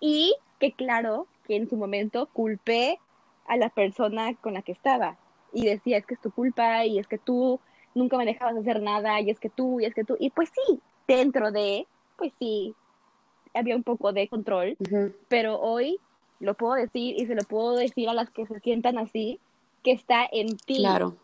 [0.00, 2.98] Y que claro, que en su momento culpé
[3.46, 5.16] a la persona con la que estaba
[5.52, 7.60] y decía, es que es tu culpa y es que tú
[7.94, 10.16] nunca me dejabas hacer nada y es que tú y es que tú.
[10.20, 12.74] Y pues sí, dentro de, pues sí,
[13.54, 14.76] había un poco de control,
[15.28, 15.98] pero hoy
[16.40, 19.40] lo puedo decir y se lo puedo decir a las que se sientan así,
[19.82, 20.76] que está en ti.
[20.76, 21.16] Claro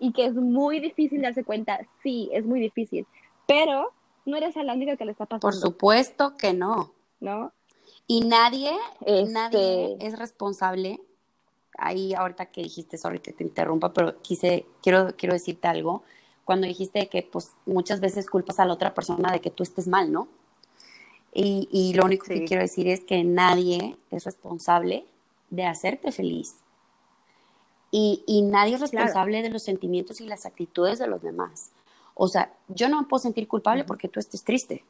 [0.00, 3.06] y que es muy difícil darse cuenta, sí, es muy difícil,
[3.46, 3.92] pero
[4.24, 5.40] no eres la única que le está pasando.
[5.40, 6.92] Por supuesto que no.
[7.20, 7.52] ¿No?
[8.06, 8.72] Y nadie,
[9.28, 11.00] nadie este es responsable.
[11.78, 16.02] Ahí ahorita que dijiste, sorry que te interrumpa, pero quise, quiero, quiero decirte algo.
[16.44, 19.86] Cuando dijiste que pues muchas veces culpas a la otra persona de que tú estés
[19.86, 20.28] mal, ¿no?
[21.32, 25.04] Y, y lo único que quiero decir es que nadie es responsable
[25.50, 26.56] de hacerte feliz.
[27.92, 31.70] Y, nadie es responsable de los sentimientos y las actitudes de los demás.
[32.14, 34.84] O sea, yo no me puedo sentir culpable porque tú estés triste.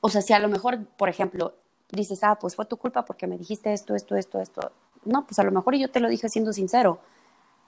[0.00, 1.54] O sea, si a lo mejor, por ejemplo,
[1.90, 4.72] dices, ah, pues fue tu culpa porque me dijiste esto, esto, esto, esto.
[5.04, 7.00] No, pues a lo mejor yo te lo dije siendo sincero,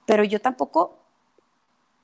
[0.04, 0.96] pero yo tampoco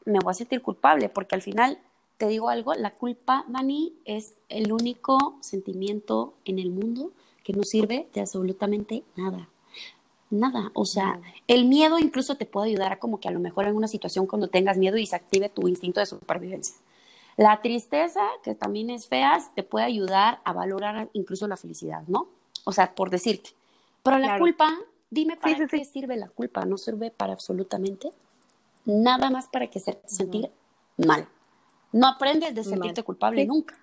[0.04, 1.78] me voy a sentir culpable porque al final,
[2.16, 7.12] te digo algo, la culpa, Dani, es el único sentimiento en el mundo
[7.44, 9.48] que no sirve de absolutamente nada.
[10.30, 13.66] Nada, o sea, el miedo incluso te puede ayudar a como que a lo mejor
[13.66, 16.74] en una situación cuando tengas miedo y se active tu instinto de supervivencia.
[17.36, 22.28] La tristeza, que también es fea, te puede ayudar a valorar incluso la felicidad, ¿no?
[22.64, 23.50] O sea, por decirte.
[24.02, 24.68] Pero la culpa,
[25.10, 28.10] dime para qué sirve la culpa, no sirve para absolutamente
[28.86, 30.50] nada más para que se sentir
[30.96, 31.28] mal.
[31.92, 33.78] No aprendes de sentirte culpable nunca.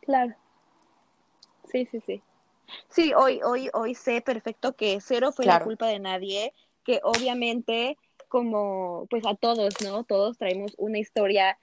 [0.00, 0.34] Claro.
[1.70, 2.22] Sí, sí, sí.
[2.88, 6.52] Sí, hoy, hoy, hoy sé perfecto que cero fue la culpa de nadie,
[6.84, 7.96] que obviamente
[8.28, 10.04] como pues a todos, ¿no?
[10.04, 11.58] Todos traemos una historia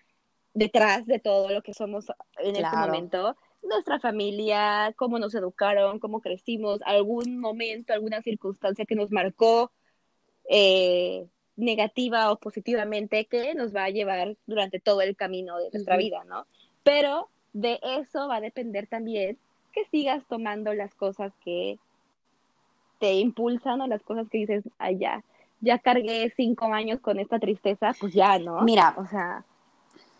[0.54, 3.36] detrás de todo lo que somos en este momento.
[3.64, 9.72] Nuestra familia, cómo nos educaron, cómo crecimos, algún momento, alguna circunstancia que nos marcó
[10.48, 15.98] eh, negativa o positivamente que nos va a llevar durante todo el camino de nuestra
[15.98, 16.46] vida, ¿no?
[16.84, 19.38] Pero de eso va a depender también
[19.70, 21.78] que sigas tomando las cosas que
[23.00, 25.24] te impulsan o las cosas que dices, allá,
[25.62, 28.62] ya cargué cinco años con esta tristeza, pues ya, ¿no?
[28.62, 29.44] Mira, o sea,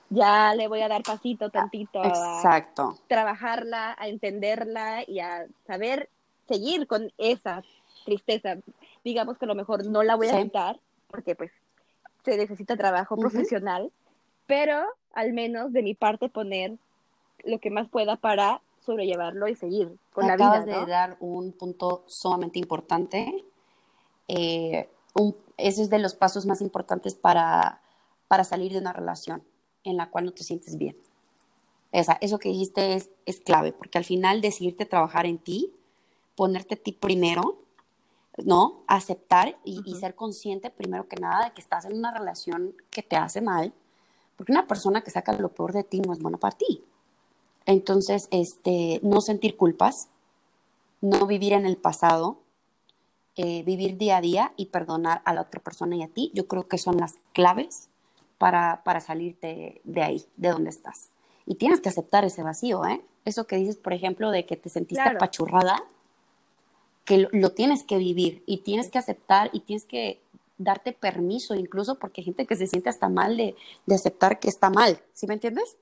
[0.10, 2.96] ya le voy a dar pasito tantito exacto.
[2.98, 6.10] a trabajarla, a entenderla y a saber
[6.48, 7.64] seguir con esa
[8.06, 8.58] tristeza.
[9.04, 10.80] Digamos que a lo mejor no la voy a quitar
[11.10, 11.52] porque pues
[12.24, 13.92] se necesita trabajo profesional,
[14.48, 14.84] pero
[15.14, 16.74] al menos de mi parte poner
[17.44, 20.48] lo que más pueda para sobrellevarlo y seguir con la vida.
[20.48, 23.46] Acabas de dar un punto sumamente importante.
[24.28, 24.90] Eh,
[25.58, 27.82] ese es de los pasos más importantes para,
[28.28, 29.44] para salir de una relación
[29.84, 30.96] en la cual no te sientes bien.
[31.92, 35.74] Esa, eso que dijiste es, es clave, porque al final decidirte trabajar en ti,
[36.36, 37.64] ponerte a ti primero,
[38.38, 38.84] ¿no?
[38.88, 43.04] Aceptar y, y, ser consciente primero que nada de que estás en una relación que
[43.04, 43.74] te hace mal,
[44.38, 46.84] porque una persona que saca lo peor de ti no es buena para ti.
[47.70, 50.08] Entonces, este, no sentir culpas,
[51.02, 52.40] no vivir en el pasado,
[53.36, 56.48] eh, vivir día a día y perdonar a la otra persona y a ti, yo
[56.48, 57.90] creo que son las claves
[58.40, 61.10] para, para salirte de ahí, de donde estás.
[61.46, 63.06] Y tienes que aceptar ese vacío, ¿eh?
[63.24, 65.80] Eso que dices, por ejemplo, de que te sentiste apachurrada,
[67.06, 70.20] que lo, tienes que vivir y tienes que aceptar y tienes que
[70.58, 73.56] darte permiso, incluso porque hay gente que se siente hasta mal de,
[73.86, 75.78] de aceptar que está mal, ¿sí me entiendes?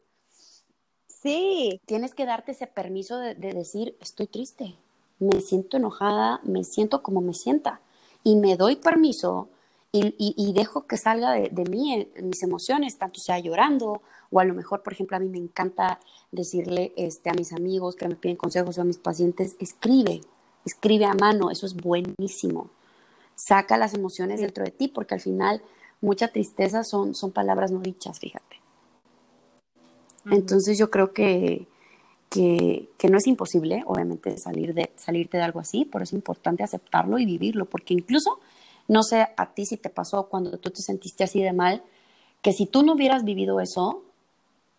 [1.27, 1.81] Sí.
[1.85, 4.75] Tienes que darte ese permiso de, de decir, estoy triste,
[5.19, 7.81] me siento enojada, me siento como me sienta
[8.23, 9.49] y me doy permiso
[9.91, 14.01] y, y, dejo que salga de, de mí en, mis emociones, tanto sea llorando
[14.31, 15.99] o a lo mejor, por ejemplo, a mí me encanta
[16.31, 20.21] decirle este, a mis amigos que me piden consejos o a mis pacientes, escribe,
[20.65, 22.69] escribe a mano, eso es buenísimo.
[23.35, 25.61] Saca las emociones dentro de ti porque al final
[25.99, 28.66] mucha tristeza son, son palabras no dichas, fíjate.
[30.31, 31.67] Entonces yo creo que,
[32.29, 37.17] que, no es imposible, obviamente, salir de, salirte de algo así, pero es importante aceptarlo
[37.19, 38.39] y vivirlo, porque incluso,
[38.87, 41.83] no sé a ti si te pasó cuando tú te sentiste así de mal,
[42.41, 44.03] que si tú no hubieras vivido eso,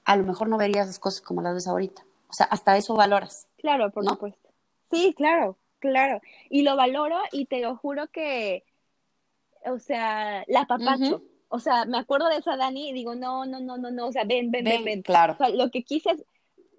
[0.05, 2.03] a lo mejor no verías las cosas como las ves ahorita.
[2.29, 3.47] O sea, hasta eso valoras.
[3.59, 4.49] Claro, por supuesto.
[4.91, 6.21] Sí, claro, claro.
[6.49, 8.65] Y lo valoro y te lo juro que,
[9.67, 11.23] o sea, la papacho.
[11.49, 14.13] O sea, me acuerdo de esa Dani y digo, no, no, no, no, no, o
[14.13, 15.03] sea, ven, ven, ven, ven.
[15.03, 15.33] Claro.
[15.33, 16.25] O sea, lo que quise es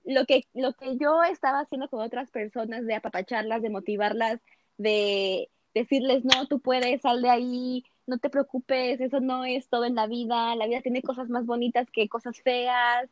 [0.05, 4.39] lo que, lo que yo estaba haciendo con otras personas, de apapacharlas, de motivarlas,
[4.78, 9.86] de decirles, no, tú puedes, sal de ahí, no te preocupes, eso no es todo
[9.86, 13.09] en la vida, la vida tiene cosas más bonitas que cosas feas.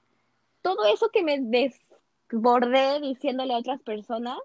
[0.62, 4.40] Todo eso que me desbordé diciéndole a otras personas,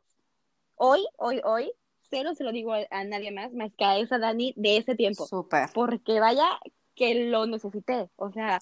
[0.77, 1.73] hoy, hoy, hoy,
[2.11, 5.27] cero se lo digo a, nadie más, más que a esa Dani de ese tiempo.
[5.27, 5.71] Súper.
[5.73, 6.47] Porque vaya
[6.95, 8.61] que lo necesité, o sea,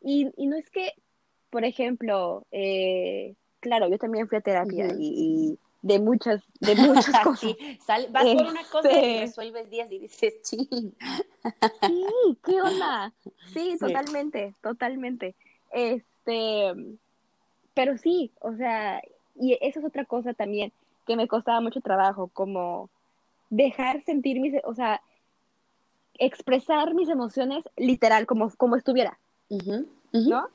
[0.00, 0.94] y, y no es que
[1.50, 7.56] por ejemplo, eh, claro, yo también fui a terapia y, de muchas, de muchas cosas.
[8.10, 10.68] vas por una cosa y este resuelves días y dices, sí.
[10.70, 13.12] Sí, ¿qué onda?
[13.52, 15.34] Sí, totalmente, totalmente.
[15.70, 16.72] Este,
[17.74, 19.00] pero sí, o sea,
[19.36, 20.72] y eso es otra cosa también
[21.06, 22.90] que me costaba mucho trabajo, como
[23.48, 25.00] dejar sentir mis, o sea,
[26.18, 29.18] expresar mis emociones literal, como, como estuviera,
[30.12, 30.48] ¿no?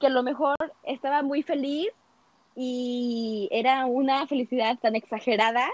[0.00, 1.88] que a lo mejor estaba muy feliz
[2.56, 5.68] y era una felicidad tan exagerada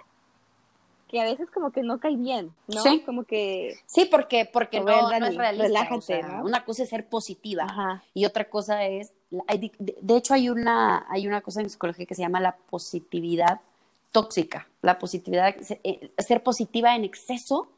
[1.09, 2.83] que a veces como que no cae bien, ¿no?
[2.83, 3.01] Sí.
[3.07, 3.77] Como que...
[3.87, 5.67] Sí, porque, porque no, ver, no Dani, es realista.
[5.67, 6.45] relájate, o sea, ¿no?
[6.45, 8.03] Una cosa es ser positiva Ajá.
[8.13, 12.23] y otra cosa es, de hecho hay una, hay una cosa en psicología que se
[12.23, 13.61] llama la positividad
[14.11, 14.67] tóxica.
[14.83, 15.55] La positividad,
[15.85, 17.69] eh, ser positiva en exceso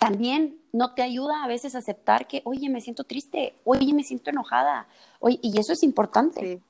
[0.00, 4.02] también no te ayuda a veces a aceptar que, oye, me siento triste, oye, me
[4.02, 4.88] siento enojada,
[5.20, 6.60] oye, y eso es importante, Sí.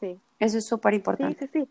[0.00, 0.18] Sí.
[0.40, 1.46] eso es súper importante.
[1.52, 1.68] sí, sí.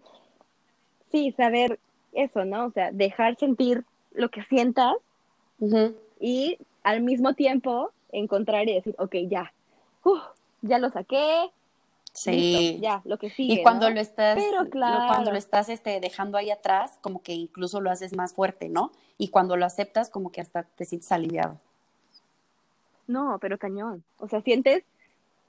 [1.11, 1.79] Sí, saber
[2.13, 2.65] eso, ¿no?
[2.65, 3.83] O sea, dejar sentir
[4.13, 4.93] lo que sientas
[6.19, 9.51] y al mismo tiempo encontrar y decir, ok, ya,
[10.03, 10.19] Uf,
[10.61, 11.49] ya lo saqué,
[12.13, 12.31] Sí.
[12.31, 13.95] listo, ya, lo que sigue, Y cuando ¿no?
[13.95, 15.05] lo estás, Pero claro.
[15.07, 18.91] cuando lo estás este, dejando ahí atrás, como que incluso lo haces más fuerte, ¿no?
[19.17, 21.59] Y cuando lo aceptas, como que hasta te sientes aliviado.
[23.07, 24.03] No, pero cañón.
[24.17, 24.83] O sea, sientes,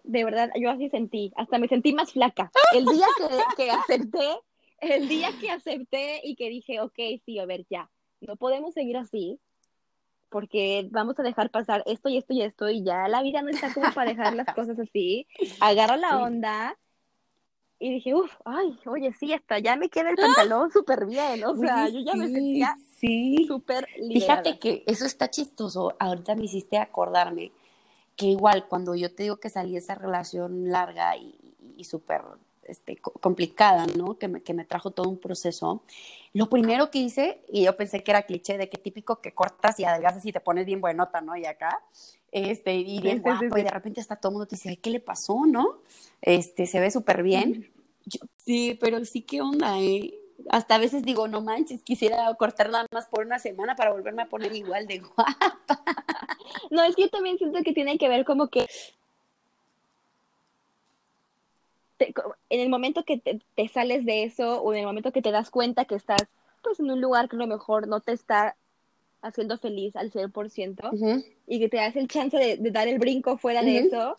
[0.02, 2.50] de verdad, yo así sentí, hasta me sentí más flaca.
[2.74, 4.28] El día que, que acepté,
[4.80, 7.88] el día que acepté y que dije, ok, sí, a ver, ya,
[8.20, 9.38] no podemos seguir así,
[10.28, 13.50] porque vamos a dejar pasar esto y esto y esto, y ya la vida no
[13.50, 15.26] está como para dejar las cosas así.
[15.60, 16.14] Agarro la Sí.
[16.16, 16.76] onda
[17.84, 21.44] y dije, uff, ay, oye, sí, hasta ya me queda el pantalón súper bien.
[21.44, 23.44] O sea, yo ya me sentía sí.
[23.46, 24.42] súper liberada.
[24.42, 25.94] Fíjate que eso está chistoso.
[25.98, 27.52] Ahorita me hiciste acordarme
[28.16, 31.34] que igual cuando yo te digo que salí de esa relación larga y,
[31.76, 32.22] y súper
[32.62, 34.16] este, co- complicada, ¿no?
[34.16, 35.82] Que me, que me trajo todo un proceso.
[36.32, 39.78] Lo primero que hice, y yo pensé que era cliché de que típico que cortas
[39.78, 41.36] y adelgazas y te pones bien buenota, ¿no?
[41.36, 41.82] Y acá,
[42.32, 43.60] este, y bien Sí, guapo, sí.
[43.60, 45.80] y de repente hasta todo el mundo te dice, ay, ¿qué le pasó, no?
[46.22, 47.70] Este, se ve súper bien.
[48.06, 50.14] Yo- sí, pero sí, ¿qué onda, eh?
[50.50, 54.22] Hasta a veces digo, no manches, quisiera cortar nada más por una semana para volverme
[54.22, 55.80] a poner igual de guapa.
[56.70, 58.66] No, es que yo también siento que tiene que ver como que
[61.98, 65.30] en el momento que te, te sales de eso o en el momento que te
[65.30, 66.22] das cuenta que estás
[66.62, 68.56] pues en un lugar que a lo mejor no te está
[69.22, 71.24] haciendo feliz al 100% Ujú.
[71.46, 74.16] y que te das el chance de, de dar el brinco fuera de eso,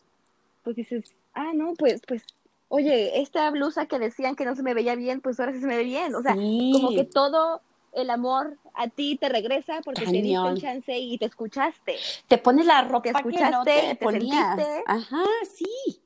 [0.64, 2.24] pues dices, ah, no, pues, pues,
[2.68, 5.68] oye, esta blusa que decían que no se me veía bien, pues ahora sí se
[5.68, 6.14] me ve bien.
[6.16, 6.72] O sea, Sí.
[6.74, 7.62] como que todo
[7.94, 11.96] el amor a ti te regresa porque te diste el chance y te escuchaste.
[12.28, 14.56] Te pones la ropa que no escuchaste te, te ponías.
[14.58, 14.84] sentiste.
[14.86, 15.24] Ajá,
[15.56, 16.02] sí,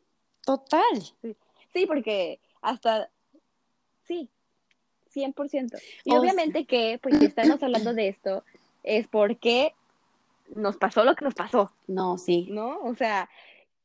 [0.45, 0.83] total.
[1.73, 3.09] Sí, porque hasta,
[4.03, 4.29] sí,
[5.13, 5.77] 100%.
[6.03, 8.43] Y obviamente que, pues si estamos hablando de esto,
[8.83, 9.73] es porque
[10.55, 12.47] nos pasó lo que nos pasó, No, sí.
[12.51, 12.79] ¿no?
[12.81, 13.29] O sea,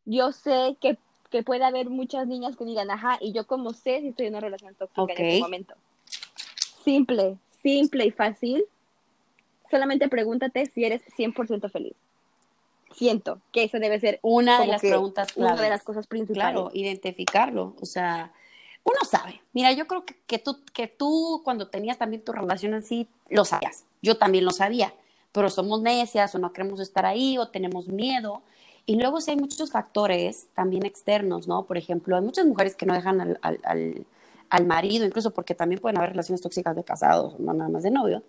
[0.05, 0.99] yo sé que,
[1.31, 4.35] que puede haber muchas niñas que digan, ajá, y yo como sé si estoy en
[4.35, 5.75] una relación tóxica en este momento.
[6.85, 8.65] Simple, simple y fácil.
[9.71, 11.95] Solamente pregúntate si eres 100% feliz.
[12.93, 16.53] Siento que eso debe ser Una de las preguntas una de las cosas principales.
[16.53, 17.75] Claro, identificarlo.
[17.81, 18.33] O sea,
[18.85, 19.43] uno sabe.
[19.53, 23.45] Mira, yo creo que, que tú, que tú cuando tenías también tu relación así, lo
[23.45, 23.85] sabías.
[24.03, 24.95] Yo también lo sabía.
[25.33, 28.43] Pero somos necias o no queremos estar ahí o tenemos miedo.
[28.87, 31.65] Y luego sí hay muchos factores también externos, ¿no?
[31.65, 34.07] Por ejemplo, hay muchas mujeres que no dejan al, al, al,
[34.51, 37.91] al marido, incluso porque también pueden haber relaciones tóxicas de casados, no nada más de
[37.91, 38.23] novio.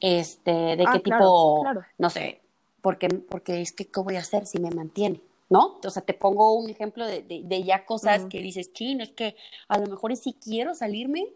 [0.00, 1.86] Este, de Ah, qué claro, tipo, claro.
[1.98, 2.40] no sé,
[2.80, 5.20] porque, porque es que, ¿qué voy a hacer si me mantiene?
[5.50, 5.80] ¿No?
[5.84, 8.28] O sea, te pongo un ejemplo de, de, de ya cosas Ujú.
[8.28, 9.34] que dices, chino, es que
[9.68, 11.26] a lo mejor sí quiero salirme,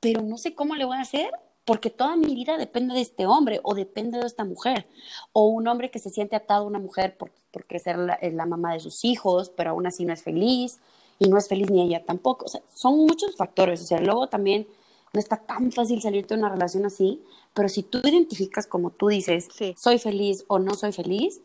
[0.00, 1.30] pero no sé cómo le voy a hacer,
[1.64, 4.86] porque toda mi vida depende de este hombre o depende de esta mujer.
[5.32, 8.34] O un hombre que se siente atado a una mujer por, porque ser la, es
[8.34, 10.80] la mamá de sus hijos, pero aún así no es feliz
[11.18, 12.44] y no es feliz ni ella tampoco.
[12.44, 13.80] O sea, son muchos factores.
[13.80, 14.66] O sea, luego también
[15.12, 17.22] no está tan fácil salirte de una relación así,
[17.54, 19.74] pero si tú identificas como tú dices, Sí.
[19.78, 21.40] soy feliz o no soy feliz,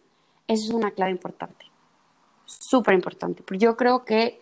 [0.48, 1.66] eso es una clave importante.
[2.46, 3.44] Súper importante.
[3.44, 4.42] Porque yo creo que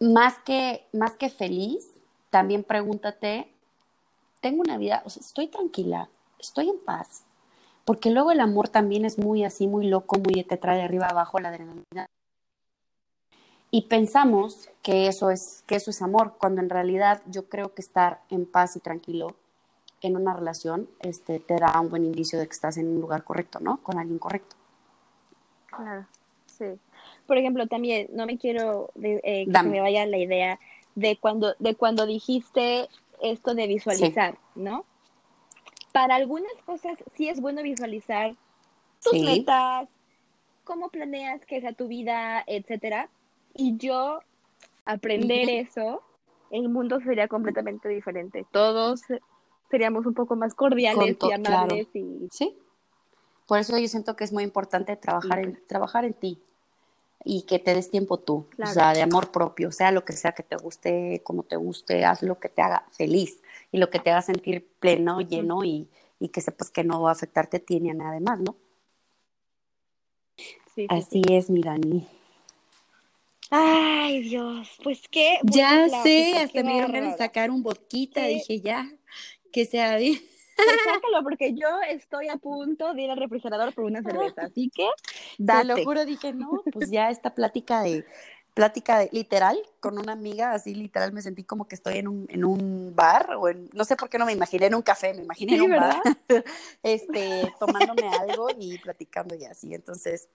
[0.00, 1.88] más que, más que feliz,
[2.28, 3.50] también pregúntate,
[4.42, 7.22] tengo una vida, o sea, estoy tranquila, estoy en paz.
[7.84, 11.06] Porque luego el amor también es muy así, muy loco, muy te trae de arriba
[11.06, 12.06] abajo la adrenalina.
[13.70, 17.82] Y pensamos que eso es, que eso es amor, cuando en realidad yo creo que
[17.82, 19.34] estar en paz y tranquilo
[20.00, 23.24] en una relación este, te da un buen indicio de que estás en un lugar
[23.24, 23.78] correcto, ¿no?
[23.82, 24.54] Con alguien correcto.
[25.66, 26.06] Claro,
[26.46, 26.66] sí.
[27.26, 29.70] Por ejemplo, también no me quiero eh, que Dame.
[29.70, 30.60] me vaya la idea
[30.94, 32.88] de cuando, de cuando dijiste
[33.20, 34.84] esto de visualizar, ¿no?
[35.94, 38.34] Para algunas cosas sí es bueno visualizar
[39.00, 39.24] tus Sí.
[39.24, 39.88] metas,
[40.64, 43.08] cómo planeas que sea tu vida, etcétera.
[43.54, 44.18] Y yo
[44.86, 46.02] aprender eso,
[46.50, 48.44] el mundo sería completamente diferente.
[48.50, 49.02] Todos
[49.70, 52.58] seríamos un poco más cordiales y amables y Sí.
[53.46, 56.42] Por eso yo siento que es muy importante trabajar, en, trabajar en ti.
[57.24, 58.70] Y que te des tiempo tú, Claro.
[58.70, 62.04] o sea, de amor propio, sea lo que sea que te guste, como te guste,
[62.04, 63.40] haz lo que te haga feliz
[63.72, 65.88] y lo que te haga sentir pleno, lleno y,
[66.20, 68.56] y que sepas que no va a afectarte a ti ni a nada más, ¿no?
[70.36, 71.34] Sí, sí, Así sí.
[71.34, 72.06] es, mi Dani.
[73.50, 75.38] Ay, Dios, pues qué.
[75.44, 78.90] Ya sé, plática, hasta qué me dieron ganas de sacar un vodquita, Qué- dije ya,
[79.52, 80.20] que sea bien.
[80.56, 84.70] Pues sácalo, porque yo estoy a punto de ir al refrigerador por una cerveza, así
[84.74, 84.88] que
[85.36, 85.84] Te lo date.
[85.84, 88.04] juro, dije, no, pues ya esta plática de,
[88.54, 92.26] plática de, literal, con una amiga, así literal me sentí como que estoy en un,
[92.28, 95.12] en un bar, o en, no sé por qué no me imaginé en un café,
[95.12, 95.96] me imaginé en un ¿verdad?
[96.04, 96.44] bar,
[96.82, 100.28] este, tomándome algo y platicando y así, entonces,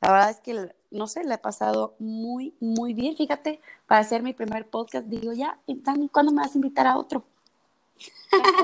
[0.00, 4.22] la verdad es que, no sé, la he pasado muy, muy bien, fíjate, para hacer
[4.22, 5.58] mi primer podcast, digo, ya,
[6.12, 7.24] ¿cuándo me vas a invitar a otro?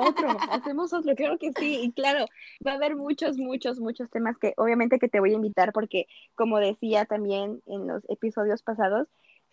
[0.00, 2.26] Otro, hacemos otro, claro que sí, y claro,
[2.66, 6.06] va a haber muchos, muchos, muchos temas que obviamente que te voy a invitar porque,
[6.34, 9.08] como decía también en los episodios pasados,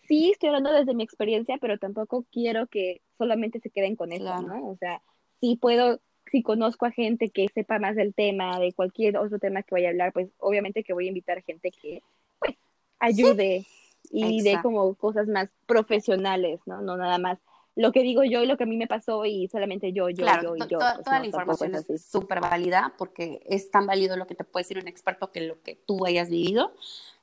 [0.07, 4.25] sí estoy hablando desde mi experiencia, pero tampoco quiero que solamente se queden con eso,
[4.25, 4.41] Claro.
[4.47, 4.67] ¿no?
[4.69, 5.01] O sea,
[5.39, 5.99] sí puedo,
[6.31, 9.87] si conozco a gente que sepa más del tema, de cualquier otro tema que vaya
[9.87, 12.01] a hablar, pues obviamente que voy a invitar gente que,
[12.39, 12.55] pues,
[12.99, 13.65] ayude
[14.11, 14.69] y de Exacto.
[14.69, 16.81] como cosas más profesionales, ¿no?
[16.81, 17.39] No nada más
[17.75, 20.23] lo que digo yo y lo que a mí me pasó y solamente yo, yo,
[20.23, 20.79] claro, yo y yo.
[20.79, 24.35] toda, pues toda no, la información es súper válida porque es tan válido lo que
[24.35, 26.73] te puede decir un experto que lo que tú hayas vivido.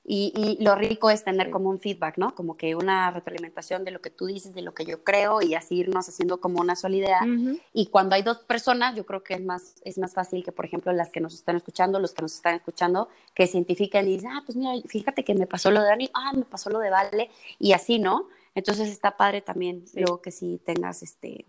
[0.03, 2.35] Y, y lo rico es tener como un feedback, ¿no?
[2.35, 5.55] Como que una retroalimentación de lo que tú dices, de lo que yo creo y
[5.55, 7.21] así irnos haciendo como una sola idea.
[7.23, 7.59] Ujú.
[7.75, 10.65] Y cuando hay dos personas, yo creo que es más, es más fácil que, por
[10.65, 14.13] ejemplo, las que nos están escuchando, los que nos están escuchando, que se identifiquen y
[14.13, 16.79] dicen, ah, pues mira, fíjate que me pasó lo de Dani, ah, me pasó lo
[16.79, 18.27] de Vale, y así, ¿no?
[18.55, 20.01] Entonces está padre también, Sí.
[20.01, 21.45] luego que sí tengas este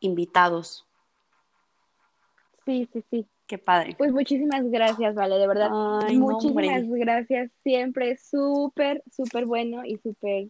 [0.00, 0.86] invitados.
[2.64, 3.26] Sí, sí, sí.
[3.46, 3.94] Qué padre.
[3.98, 5.70] Pues muchísimas gracias, Vale, de verdad.
[6.02, 7.50] Ay, muchísimas gracias.
[7.62, 10.48] Siempre súper, súper bueno y súper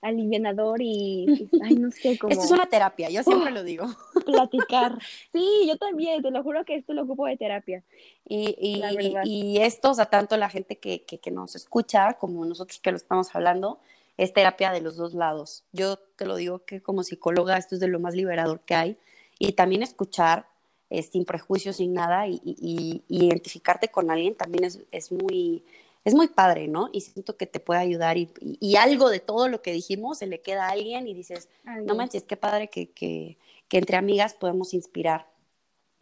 [0.00, 3.86] alivianador y, y, ay, no sé cómo Esto es una terapia, yo siempre lo digo.
[4.26, 4.98] platicar.
[5.32, 7.84] Sí, yo también, te lo juro que esto lo ocupo de terapia.
[8.28, 8.82] Y, y,
[9.24, 12.90] y esto, o sea, tanto la gente que, que, que nos escucha como nosotros que
[12.90, 13.78] lo estamos hablando,
[14.16, 15.64] es terapia de los dos lados.
[15.72, 18.98] Yo te lo digo que como psicóloga esto es de lo más liberador que hay.
[19.38, 20.46] Y también escuchar
[20.90, 25.64] eh, sin prejuicios, sin nada, y, y- y identificarte con alguien también es, es muy...
[26.04, 26.90] Es muy padre, ¿no?
[26.92, 30.26] Y siento que te puede ayudar y, y- algo de todo lo que dijimos se
[30.26, 33.38] le queda a alguien y dices, Ay, no manches, qué padre que, que,
[33.68, 35.28] que entre amigas podemos inspirar,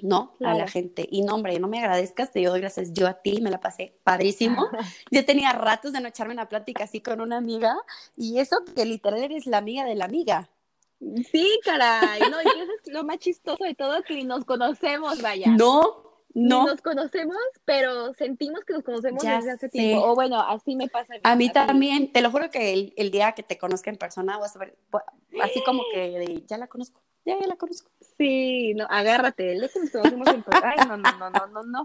[0.02, 0.34] ¿no?
[0.44, 1.06] A la gente.
[1.10, 3.94] Y no, hombre, no me agradezcas, te doy gracias yo a ti, me la pasé
[4.04, 4.66] padrísimo.
[5.10, 7.76] Yo tenía ratos de no echarme una plática así con una amiga
[8.16, 10.48] y eso que literal eres la amiga de la amiga.
[11.30, 12.20] Sí, caray.
[12.30, 15.46] No, y eso es lo más chistoso de todo, que ni nos conocemos, vaya.
[15.50, 16.02] No,
[16.34, 16.66] Ni no.
[16.66, 19.78] nos conocemos, pero sentimos que nos conocemos Ya desde hace sé.
[19.78, 20.04] tiempo.
[20.06, 21.14] O bueno, así me pasa.
[21.22, 24.36] A mí también, te lo juro que el, el día que te conozca en persona
[24.38, 24.76] vas a ver,
[25.42, 27.90] así como que ya la conozco, ya, ya la conozco.
[28.16, 30.44] Sí, no, agárrate, el día que nos conocemos en.
[30.62, 31.84] Ay, no, no, no, no, no, no.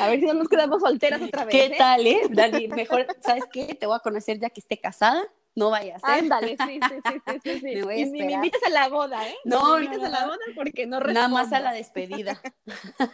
[0.00, 1.52] A ver si no nos quedamos solteras otra vez.
[1.52, 1.74] ¿Qué ¿eh?
[1.76, 2.22] tal, eh?
[2.30, 3.74] Dani, mejor, ¿sabes qué?
[3.74, 5.22] Te voy a conocer ya que esté casada,
[5.54, 6.10] no vaya a ser.
[6.20, 7.64] Ándale, sí, sí, sí, sí, sí, sí.
[7.74, 9.36] Me voy a Y ni me invites a la boda, ¿eh?
[9.44, 11.20] No, me invites no, a la boda porque no respondo.
[11.20, 12.40] Nada más a la despedida.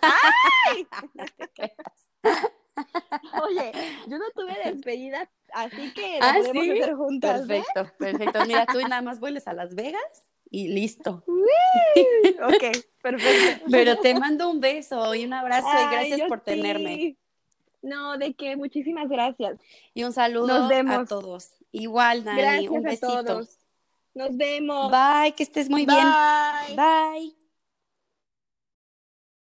[0.02, 0.86] ¡Ay!
[1.14, 1.74] No te creas.
[3.42, 3.72] Oye,
[4.06, 6.70] yo no tuve despedida, así que Ah, la podemos ¿sí?
[6.70, 7.46] hacer juntas, ¿eh?
[7.46, 8.46] Perfecto, perfecto.
[8.46, 11.24] Mira, tú nada más vueles a Las Vegas y listo.
[12.42, 12.64] Ok,
[13.02, 13.66] perfecto.
[13.70, 17.16] Pero te mando un beso y un abrazo y gracias por tenerme.
[17.82, 19.58] No, de qué, muchísimas gracias.
[19.94, 21.52] Y un saludo a todos.
[21.72, 23.24] Igual, Dani, Gracias un a besito.
[23.24, 23.58] todos.
[24.14, 24.90] Nos vemos.
[24.90, 26.04] Bye, que estés muy bien.
[26.68, 26.76] Bye.
[26.76, 27.39] Bye.